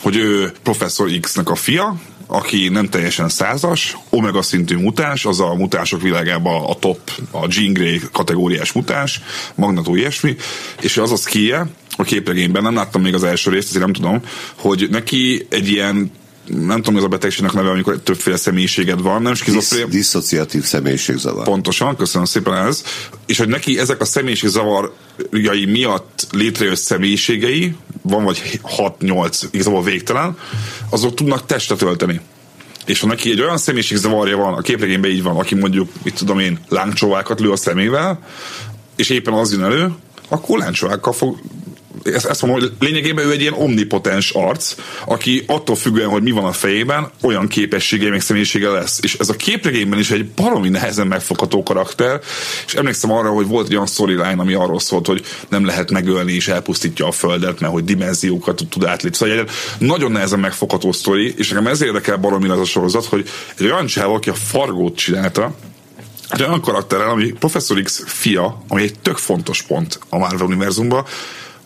[0.02, 1.96] hogy ő professzor X-nek a fia,
[2.26, 7.72] aki nem teljesen százas, omega szintű mutáns, az a mutások világában a top, a Jean
[7.72, 9.20] Grey kategóriás mutáns,
[9.54, 10.36] magnató ilyesmi,
[10.80, 14.20] és az a szkije, a képregényben, nem láttam még az első részt, ezért nem tudom,
[14.56, 16.10] hogy neki egy ilyen
[16.46, 19.88] nem tudom, ez a betegségnek neve, amikor többféle személyiséged van, nem Disz, skizofrén.
[19.88, 21.44] diszociatív személyiségzavar.
[21.44, 22.84] Pontosan, köszönöm szépen ez.
[23.26, 30.36] És hogy neki ezek a személyiség zavarjai miatt létrejött személyiségei, van vagy 6-8, igazából végtelen,
[30.90, 32.20] azok tudnak testet ölteni.
[32.86, 36.14] És ha neki egy olyan személyiség zavarja van, a képregényben így van, aki mondjuk, mit
[36.14, 38.18] tudom én, lángcsóvákat lő a szemével,
[38.96, 39.92] és éppen az jön elő,
[40.28, 41.38] akkor lángcsóvákkal fog
[42.04, 44.74] ezt, ezt mondom, hogy lényegében ő egy ilyen omnipotens arc,
[45.06, 48.98] aki attól függően, hogy mi van a fejében, olyan képessége, meg személyisége lesz.
[49.02, 52.20] És ez a képregényben is egy baromi nehezen megfogható karakter,
[52.66, 56.32] és emlékszem arra, hogy volt egy olyan storyline, ami arról szólt, hogy nem lehet megölni
[56.32, 59.16] és elpusztítja a földet, mert hogy dimenziókat tud átlépni.
[59.16, 63.28] Szóval egy nagyon nehezen megfogható sztori, és nekem ezért érdekel baromi az a sorozat, hogy
[63.58, 65.54] egy olyan csáv, aki a fargót csinálta,
[66.32, 71.04] egy olyan karakterrel, ami Professor X fia, ami egy tök fontos pont a Marvel univerzumban,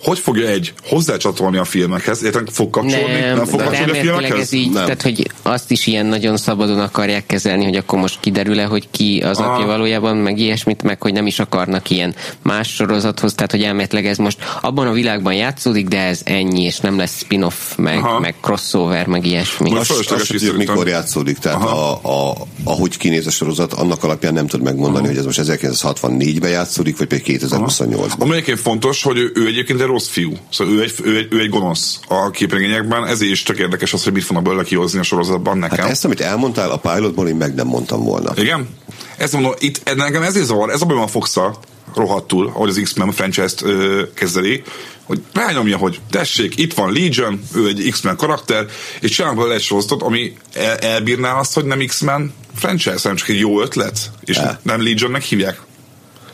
[0.06, 2.22] hogy fogja egy hozzácsatolni a filmekhez?
[2.22, 3.12] Érted, fog kapcsolódni?
[3.20, 4.40] Nem, nem fog kapcsolódni a filmekhez?
[4.40, 4.84] ez így, Nem.
[4.84, 9.20] tehát hogy azt is ilyen nagyon szabadon akarják kezelni, hogy akkor most kiderül-e, hogy ki
[9.24, 9.52] az Ah.
[9.52, 14.06] apja valójában, meg ilyesmit, meg hogy nem is akarnak ilyen más sorozathoz, tehát hogy elméletileg
[14.06, 18.20] ez most abban a világban játszódik, de ez ennyi, és nem lesz spin-off, meg, Aha.
[18.20, 19.70] meg crossover, meg ilyesmi.
[19.70, 21.92] Most- Azt, azt is tudjuk, mikor játszódik, tehát a,
[22.30, 22.34] a,
[22.64, 27.06] ahogy kinéz a sorozat, annak alapján nem tud megmondani, hogy ez most 1964-ben játszódik, vagy
[27.06, 28.18] pedig 2028-ban.
[28.18, 30.32] Ami egyébként fontos, hogy ő, ő egyébként egy rossz fiú.
[30.50, 34.04] Szóval ő egy, ő, egy, ő egy gonosz a képregényekben, ezért is tök érdekes az,
[34.04, 35.78] hogy mit fognak belőle kihozni a sorozatban nekem.
[35.78, 38.32] Hát ezt, amit elmondtál a pilotból, én meg nem mondtam volna.
[38.36, 38.68] Igen?
[39.16, 41.58] Ezt mondom, itt nekem ezért zavar, ez a bajom a Foxa
[41.94, 44.62] rohadtul, ahogy az X-Men franchise-t ö, kezeli,
[45.02, 48.66] hogy rányomja, hogy tessék, itt van Legion, ő egy X-Men karakter,
[49.00, 53.28] és csinálunk belőle egy sorozatot, ami el, elbírná azt, hogy nem X-Men franchise, hanem csak
[53.28, 54.60] egy jó ötlet, és El.
[54.62, 55.60] nem Legionnek hívják.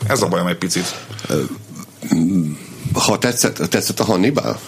[0.07, 0.95] Ez a bajom egy picit.
[2.93, 4.59] Ha tetszett, tetszett a Hannibal?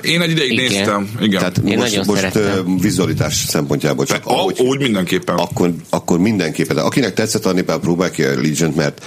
[0.00, 0.72] Én egy ideig Igen.
[0.72, 1.38] néztem, igen.
[1.38, 2.78] Tehát Én most, most szerettem.
[2.78, 5.34] vizualitás szempontjából csak a, ahogy, úgy mindenképpen.
[5.36, 6.76] akkor, akkor mindenképpen.
[6.76, 9.04] De akinek tetszett a Hannibal, próbál ki a legion mert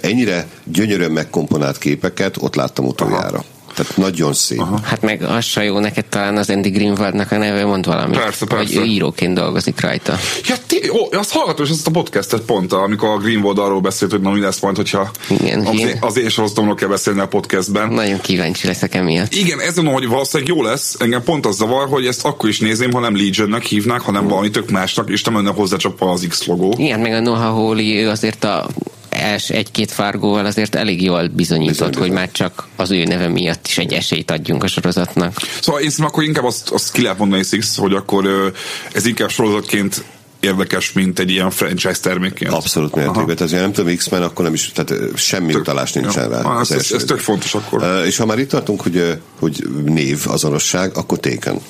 [0.00, 3.44] ennyire gyönyörűen megkomponált képeket ott láttam utoljára.
[3.74, 4.60] Tehát nagyon szép.
[4.60, 4.80] Aha.
[4.82, 8.18] Hát meg az se jó neked talán az Andy Greenwaldnak a neve mond valamit.
[8.18, 8.78] Persze, persze.
[8.78, 10.18] Hogy ő íróként dolgozik rajta.
[10.48, 14.10] Ja, ti, ó, azt hallgatom, és ezt a podcastet pont, amikor a Greenwald arról beszélt,
[14.10, 17.28] hogy na mi lesz majd, hogyha Igen, az, én, az én sorozatomról kell beszélni a
[17.28, 17.88] podcastben.
[17.88, 19.34] Nagyon kíváncsi leszek emiatt.
[19.34, 20.96] Igen, ez mondom, hogy valószínűleg jó lesz.
[20.98, 24.50] Engem pont az zavar, hogy ezt akkor is nézném, ha nem Legionnek hívnák, hanem valami
[24.50, 26.74] tök másnak, és nem lenne hozzácsapva az X logó.
[26.78, 28.66] Igen, meg a Noha Hawley, ő azért a
[29.08, 32.16] els egy-két fárgóval azért elég jól bizonyított, Bizony, hogy bizony.
[32.16, 35.36] már csak az ő neve miatt is egy esélyt adjunk a sorozatnak.
[35.60, 38.52] Szóval én szerintem akkor inkább azt, azt ki lehet mondani Six, hogy akkor
[38.92, 40.04] ez inkább sorozatként
[40.40, 42.52] érdekes, mint egy ilyen franchise termékként.
[42.52, 43.36] Abszolút mértékben.
[43.36, 46.40] Tehát, nem tudom, X-Men, akkor nem is, tehát semmi utalás nincsen rá.
[46.40, 47.82] Ah, ez, ez, ez tök fontos akkor.
[47.82, 51.60] Ö, És ha már itt tartunk, hogy, hogy név, azonosság, akkor téken.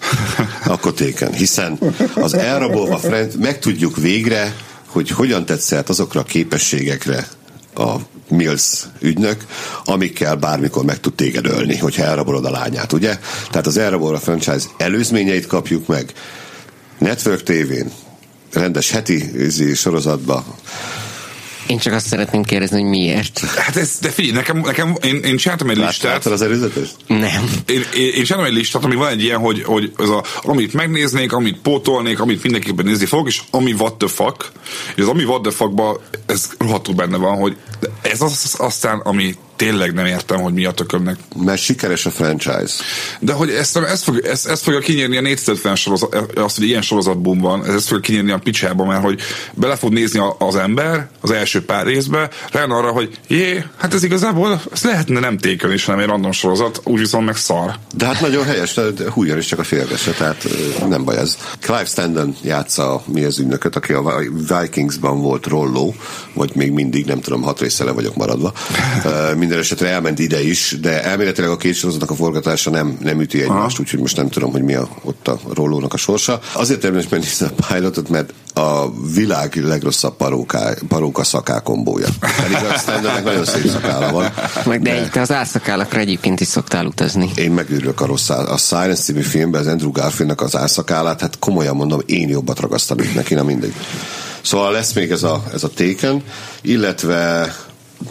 [0.64, 1.32] akkor téken.
[1.32, 1.78] Hiszen
[2.14, 4.54] az elrabolva Friend, megtudjuk végre,
[4.92, 7.28] hogy hogyan tett szert azokra a képességekre
[7.74, 7.94] a
[8.28, 9.44] Mills ügynök,
[9.84, 13.18] amikkel bármikor meg tud téged ölni, hogyha elrabolod a lányát, ugye?
[13.50, 16.12] Tehát az elrabolva franchise előzményeit kapjuk meg,
[16.98, 17.86] Network TV-n,
[18.52, 19.30] rendes heti
[19.74, 20.44] sorozatba,
[21.66, 23.38] Én csak azt szeretném kérdezni, hogy miért.
[23.38, 26.26] Hát ez, de figyelj, nekem, nekem én, én csináltam egy Lát- listát.
[26.26, 26.88] Az előzetes?
[27.06, 27.50] Nem.
[27.66, 30.72] Én, én, én csinálom egy listát, ami van egy ilyen, hogy, hogy az a, amit
[30.72, 34.52] megnéznék, amit pótolnék, amit mindenképpen nézni fogok, és ami what the fuck,
[34.94, 37.56] és az ami what the fuckba, ez rohadtul benne van, hogy
[38.02, 41.16] ez az aztán, ami tényleg nem értem, hogy mi a tökömnek.
[41.36, 42.74] Mert sikeres a franchise.
[43.20, 46.82] De hogy ezt, ezt, fog, ezt, ezt fogja kinyerni a 450 sorozat, azt, hogy ilyen
[46.82, 49.20] sorozatboom van, ez ezt fogja kinyerni a picsába, mert hogy
[49.52, 54.02] bele fog nézni az ember az első pár részbe, rájön arra, hogy jé, hát ez
[54.02, 57.74] igazából ez lehetne nem tékön is, hanem egy random sorozat, úgy viszont meg szar.
[57.96, 60.46] De hát nagyon helyes, de hújjon is csak a félgesse, tehát
[60.88, 61.38] nem baj ez.
[61.60, 64.22] Clive Standen játsza mi az ügynököt, aki a
[64.60, 65.94] Vikingsban volt rolló,
[66.34, 68.52] vagy még mindig, nem tudom, hat része le vagyok maradva.
[69.04, 73.20] Ö, Minden esetre elment ide is, de elméletileg a két sorozatnak a forgatása nem, nem
[73.20, 76.40] üti egymást, úgyhogy most nem tudom, hogy mi a, ott a rollónak a sorsa.
[76.52, 82.06] Azért érdemes megnézni a pilotot, mert a világ legrosszabb paróká, paróka szaká kombója.
[82.42, 84.32] Pedig a Standennek nagyon szép szakála van.
[84.64, 87.30] Meg de itt az álszakálakra egyébként is szoktál utazni.
[87.34, 91.38] Én megőrülök a rossz á- A Silence című filmben az Andrew Garfieldnak az álszakálát, hát
[91.38, 93.74] komolyan mondom, én jobbat ragasztanék neki, na mindegy.
[94.42, 96.22] Szóval lesz még ez a, ez a Taken,
[96.62, 97.52] illetve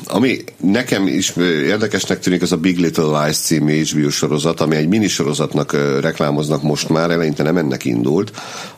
[0.05, 1.33] ami nekem is
[1.65, 6.89] érdekesnek tűnik, az a Big Little Lies című HBO sorozat, ami egy minisorozatnak reklámoznak most
[6.89, 8.31] már, eleinte nem ennek indult,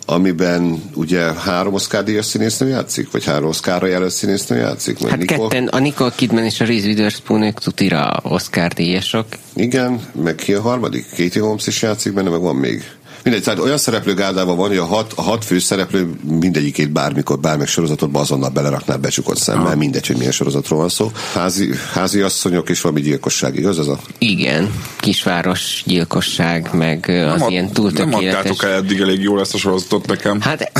[0.06, 5.08] amiben ugye három Oscar díjas színésznő játszik, vagy három Oscarra jelölt színésznő játszik.
[5.08, 9.26] Hát Nicole- ketten, a Nicole Kidman és a Reese Witherspoon, ők tutira Oscar díjasok.
[9.54, 11.06] Igen, meg ki a harmadik?
[11.10, 12.84] Katie Holmes is játszik benne, meg van még.
[13.24, 16.10] Mindegy, tehát olyan szereplő gárdában van, hogy a hat, a hat fő szereplő
[16.40, 21.12] mindegyikét bármikor, bármelyik sorozatodba azonnal beleraknál becsukott szemmel, mindegy, hogy milyen sorozatról van szó.
[21.34, 24.00] Házi, házi asszonyok és valami gyilkosság, igaz ez a?
[24.18, 28.40] Igen, kisváros gyilkosság, meg az Nem ilyen túl Nem tökéletes.
[28.40, 30.42] adtátok el eddig elég jól ezt a sorozatot nekem.
[30.42, 30.72] Hát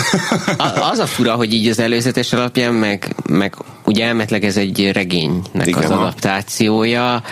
[0.92, 3.56] az a fura, hogy így az előzetes alapján, meg, meg
[3.86, 5.84] ugye elmetleg ez egy regénynek Igen.
[5.84, 7.24] az adaptációja.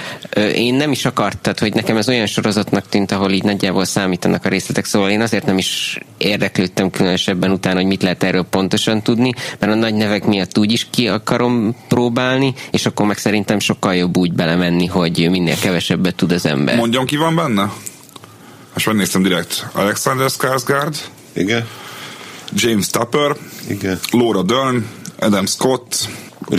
[0.55, 4.49] Én nem is akartad, hogy nekem ez olyan sorozatnak tűnt, ahol így nagyjából számítanak a
[4.49, 9.33] részletek, szóval én azért nem is érdeklődtem különösebben utána, hogy mit lehet erről pontosan tudni,
[9.59, 13.95] mert a nagy nevek miatt úgy is ki akarom próbálni, és akkor meg szerintem sokkal
[13.95, 16.75] jobb úgy belemenni, hogy minél kevesebbet tud az ember.
[16.75, 17.71] Mondjam, ki van benne?
[18.73, 19.67] Most megnéztem direkt.
[19.73, 20.95] Alexander Skarsgård,
[21.33, 21.67] Igen,
[22.53, 23.35] James Tupper,
[23.67, 23.99] igen.
[24.11, 24.85] Laura Dern,
[25.19, 26.09] Adam Scott.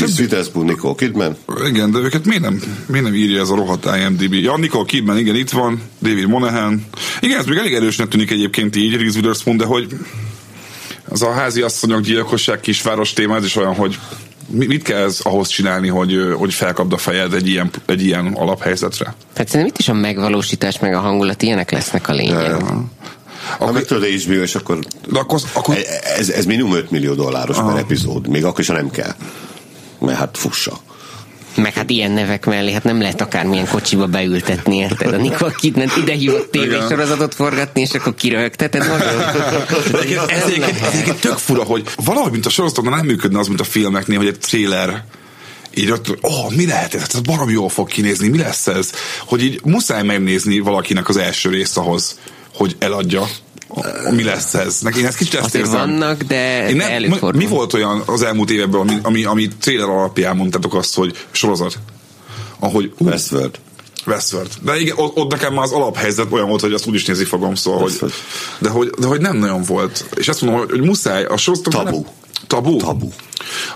[0.01, 1.37] Reese Witherspoon, Nicole Kidman.
[1.67, 4.33] Igen, de őket miért nem, miért nem írja ez a rohadt IMDb?
[4.35, 5.83] Ja, Nicole Kidman, igen, itt van.
[6.03, 6.87] David Monahan.
[7.21, 9.87] Igen, ez még elég erősnek tűnik egyébként így, Reese Witherspoon, de hogy
[11.09, 13.99] az a házi asszonyok gyilkosság kisváros téma, ez is olyan, hogy
[14.49, 18.27] mi- mit kell ez ahhoz csinálni, hogy, hogy felkapd a fejed egy ilyen, egy ilyen
[18.27, 19.15] alaphelyzetre?
[19.37, 22.57] Hát szerintem itt is a megvalósítás meg a hangulat ilyenek lesznek a lényeg.
[23.59, 24.79] Ha meg tudod, HBO, és akkor
[25.11, 25.77] De akkor, akkor
[26.19, 29.15] ez, ez minimum 5 millió dolláros per epizód, még akkor is, ha nem kell.
[30.05, 30.81] Mert hát fussa.
[31.57, 35.15] Meg hát ilyen nevek mellé, hát nem lehet akármilyen kocsiba beültetni, érted?
[35.15, 40.27] A Nicole Kidman ide hívott tévésorozatot forgatni, és akkor kiröhögteted magad.
[40.29, 44.19] Ez, egyébként, tök fura, hogy valahogy, mint a sorozatoknál nem működne az, mint a filmeknél,
[44.19, 45.05] hogy egy trailer
[45.75, 47.09] így ott, ó, oh, mi lehet ez?
[47.13, 48.93] Ez barom jól fog kinézni, mi lesz ez?
[49.27, 52.19] Hogy így muszáj megnézni valakinek az első rész ahhoz,
[52.55, 53.29] hogy eladja.
[54.11, 54.81] Mi lesz ez?
[54.81, 55.79] Neki én ezt kicsit ezt Azért érzem.
[55.81, 57.41] vannak, de Én nem, előfordul.
[57.43, 61.79] mi volt olyan az elmúlt években, ami, ami, ami trailer alapján mondtátok azt, hogy sorozat?
[62.59, 63.59] Ahogy Westworld.
[64.07, 64.51] Westworld.
[64.63, 67.25] De igen, ott, ott nekem már az alaphelyzet olyan volt, hogy azt úgy is nézni
[67.25, 68.15] fogom, szóval, hogy, Westworld.
[68.59, 70.05] de, hogy, de hogy nem nagyon volt.
[70.15, 71.73] És azt mondom, hogy, hogy muszáj, a sorozatok...
[71.73, 71.91] Tabu.
[71.91, 72.05] Nem,
[72.47, 72.77] tabu?
[72.77, 73.09] Tabu.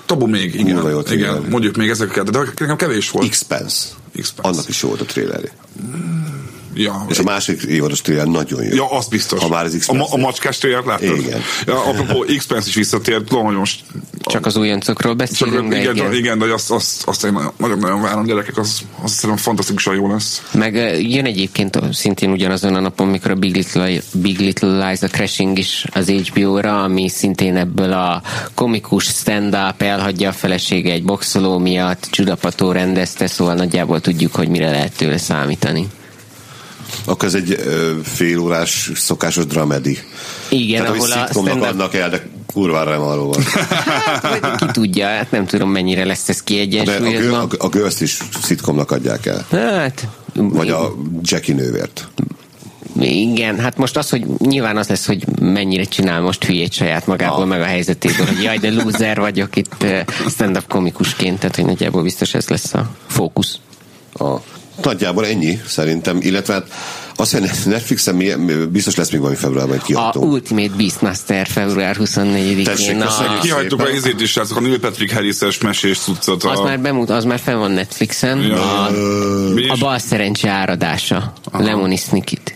[0.07, 0.89] Tabu még, igen.
[0.91, 3.27] Jó igen mondjuk még ezeket, de nekem kevés volt.
[3.27, 3.87] Expense.
[4.17, 4.49] Expanse.
[4.51, 5.53] Annak is jó volt a trailerje.
[6.79, 8.75] Ja, És a másik évados trailer nagyon jó.
[8.75, 9.41] ja, az biztos.
[9.41, 11.19] Ha már az a, ma, a macskás trailer láttad?
[11.19, 11.41] Igen.
[11.67, 13.81] Ja, apropó, Expense is visszatért, most
[14.21, 16.13] Csak az újoncokról Csak, beszélünk, de igen, igen.
[16.13, 20.09] igen, de azt, azt, azt én nagyon- nagyon-nagyon várom, gyerekek, az, az szerintem fantasztikusan jó
[20.13, 20.43] lesz.
[20.53, 20.75] Meg
[21.11, 25.59] jön egyébként szintén ugyanazon a napon, mikor a Big Little, Big Little Lies a Crashing
[25.59, 28.23] is az HBO-ra, ami szintén ebből a
[28.55, 34.71] komikus stand-up elhagyja a felesége egy boxoló miatt, Csudapató rendezte, szóval nagyjából tudjuk, hogy mire
[34.71, 35.87] lehet tőle számítani.
[37.07, 37.61] Akkor ez egy
[38.03, 39.99] félórás szokásos dramedi.
[40.49, 43.43] Igen, Tehát, ahol a stand-up adnak el, de kurvára nem arról van.
[44.41, 47.47] vagy ki tudja, hát nem tudom mennyire lesz ez a, kiegyensúlyozva.
[47.59, 49.47] a, a is szitkomnak adják el.
[49.51, 52.09] Hát, Vagy a Jackie nővért.
[53.01, 57.43] Igen, hát most az, hogy nyilván az lesz, hogy mennyire csinál most hülyét saját magából,
[57.43, 57.49] Ah.
[57.49, 59.85] meg a helyzetéből, hogy jaj, de loser vagyok itt
[60.29, 63.59] stand-up komikusként, tehát hogy nagyjából biztos ez lesz a fókusz.
[64.13, 64.25] A,
[64.83, 66.19] nagyjából ennyi, szerintem.
[66.21, 66.67] Illetve hát
[67.17, 70.23] azt, hogy Netflixen biztos lesz még valami februárban egy A kiadó.
[70.23, 72.65] Ultimate Beastmaster február 24-én.
[72.65, 73.41] Tessék, Na, köszönjük.
[73.41, 76.45] Kihagytuk a izét is, srácok, a Neil Patrick Harris-es mesés cuccot.
[76.45, 78.39] az a, már bemut, az már fenn van Netflixen.
[78.39, 78.83] Ja.
[78.85, 78.91] A,
[79.57, 79.69] is?
[79.69, 81.33] a bal szerencse áradása.
[81.53, 82.55] Lemony Snicket.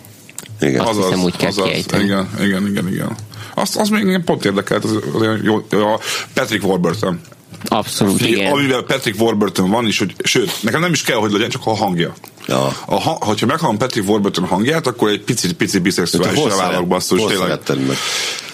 [0.61, 0.81] Igen.
[0.81, 2.05] Azt hiszem, úgy kell kiejteni.
[2.05, 3.17] Igen, igen, igen, igen.
[3.55, 6.01] Azt, az még engem pont érdekelt, az, az jó, a
[6.35, 7.21] Patrick Warburton.
[7.69, 8.33] Abszolút, Igen.
[8.33, 8.53] igen.
[8.53, 11.75] Amivel Patrick Warburton van is, hogy sőt, nekem nem is kell, hogy legyen, csak a
[11.75, 12.15] hangja.
[12.47, 12.67] Ja.
[12.87, 17.59] A, ha, hogyha meghallom Patrick Warburton hangját, akkor egy pici, pici biszexuális szeret- basszus, tényleg.
[17.69, 17.97] meg?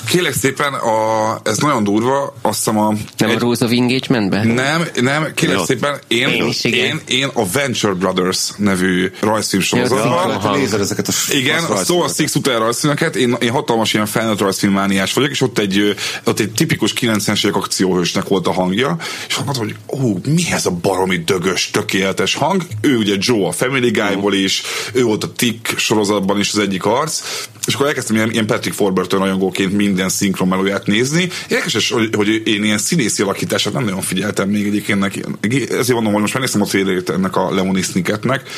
[0.08, 2.92] Kérlek szépen, a, ez nagyon durva, azt hiszem a...
[3.16, 4.46] Nem a egy- Rose of Engagement-ben?
[4.46, 5.64] nem, nem, kérlek Jó.
[5.64, 11.12] szépen, én, Én is, én, én a Venture Brothers nevű rajzfilm sorozatban, nézed ezeket a
[11.30, 12.08] igen, a Soul.
[12.08, 16.52] Six után rajzfilmeket, én, én hatalmas ilyen felnőtt rajzfilmmániás vagyok, és ott egy, ott egy
[16.52, 18.96] tipikus 90-es évek akcióhősnek volt a hangja,
[19.28, 22.62] és mondtam, hogy ó, mi ez a baromi dögös, tökéletes hang?
[22.80, 26.84] Ő ugye Joe a Family Guy-ból is, ő volt a Tick sorozatban is az egyik
[26.84, 27.20] arc,
[27.66, 31.28] és akkor elkezdtem ilyen, ilyen Patrick Warburton rajongóként minden szinkron melóját nézni.
[31.48, 35.22] Érdekes, hogy, hogy én ilyen színészi alakítását nem nagyon figyeltem még egyébként neki.
[35.70, 38.48] Ezért mondom, hogy most megnéztem a trailerét ennek a Lemony Snicketnek,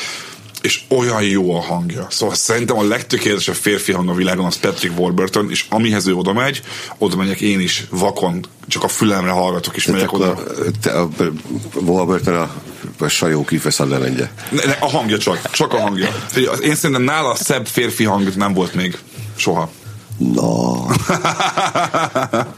[0.61, 2.07] és olyan jó a hangja.
[2.09, 6.33] Szóval szerintem a legtökéletesebb férfi hang a világon az Patrick Warburton, és amihez ő oda
[6.33, 6.61] megy,
[6.97, 10.31] oda megyek én is vakon, csak a fülemre hallgatok, és Tehát megyek oda.
[10.31, 10.43] a-
[10.81, 11.09] te, a,
[11.73, 12.49] Warburton a,
[12.99, 13.79] a sajó kifesz
[14.79, 16.07] a hangja csak, csak a hangja.
[16.63, 18.97] Én szerintem nála szebb férfi hang nem volt még
[19.35, 19.71] soha.
[20.19, 20.85] Na.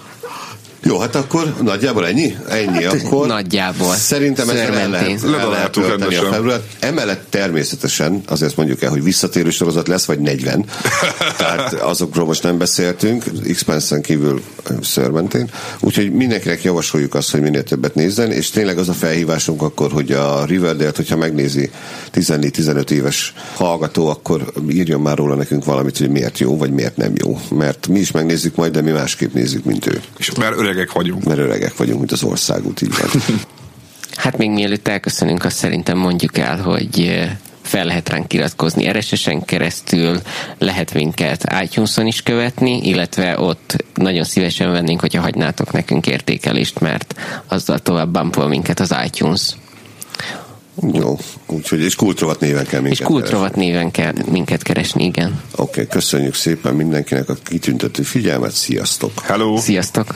[0.83, 2.35] Jó, hát akkor nagyjából ennyi?
[2.49, 3.27] Ennyi akkor.
[3.27, 3.95] Nagyjából.
[3.95, 6.63] Szerintem ezzel el lehet, el lehet tölteni a februárt.
[6.79, 10.65] Emellett természetesen, azért mondjuk el, hogy visszatérő sorozat lesz, vagy 40.
[11.37, 14.41] Tehát azokról most nem beszéltünk, Expense-en kívül
[14.81, 15.49] szörmentén.
[15.79, 20.11] Úgyhogy mindenkinek javasoljuk azt, hogy minél többet nézzen, és tényleg az a felhívásunk akkor, hogy
[20.11, 21.71] a Riverdale-t, hogyha megnézi
[22.13, 27.13] 14-15 éves hallgató, akkor írjon már róla nekünk valamit, hogy miért jó, vagy miért nem
[27.15, 27.39] jó.
[27.49, 30.01] Mert mi is megnézzük majd, de mi másképp nézzük, mint ő.
[30.17, 31.23] És mert öregek vagyunk.
[31.23, 33.21] Mert öregek vagyunk, mint az országút, így van.
[34.15, 37.21] Hát még mielőtt elköszönünk, azt szerintem mondjuk el, hogy
[37.71, 40.21] fel lehet ránk iratkozni RSS-en keresztül,
[40.57, 47.15] lehet minket iTunes-on is követni, illetve ott nagyon szívesen vennénk, hogyha hagynátok nekünk értékelést, mert
[47.47, 49.55] azzal tovább bumpol minket az iTunes.
[50.93, 51.17] Jó,
[51.47, 55.41] úgyhogy és kultrovat néven kell minket És kultrovat néven kell minket keresni, igen.
[55.51, 59.11] Oké, okay, köszönjük szépen mindenkinek a kitüntető figyelmet, sziasztok!
[59.23, 59.57] Hello!
[59.57, 60.15] Sziasztok!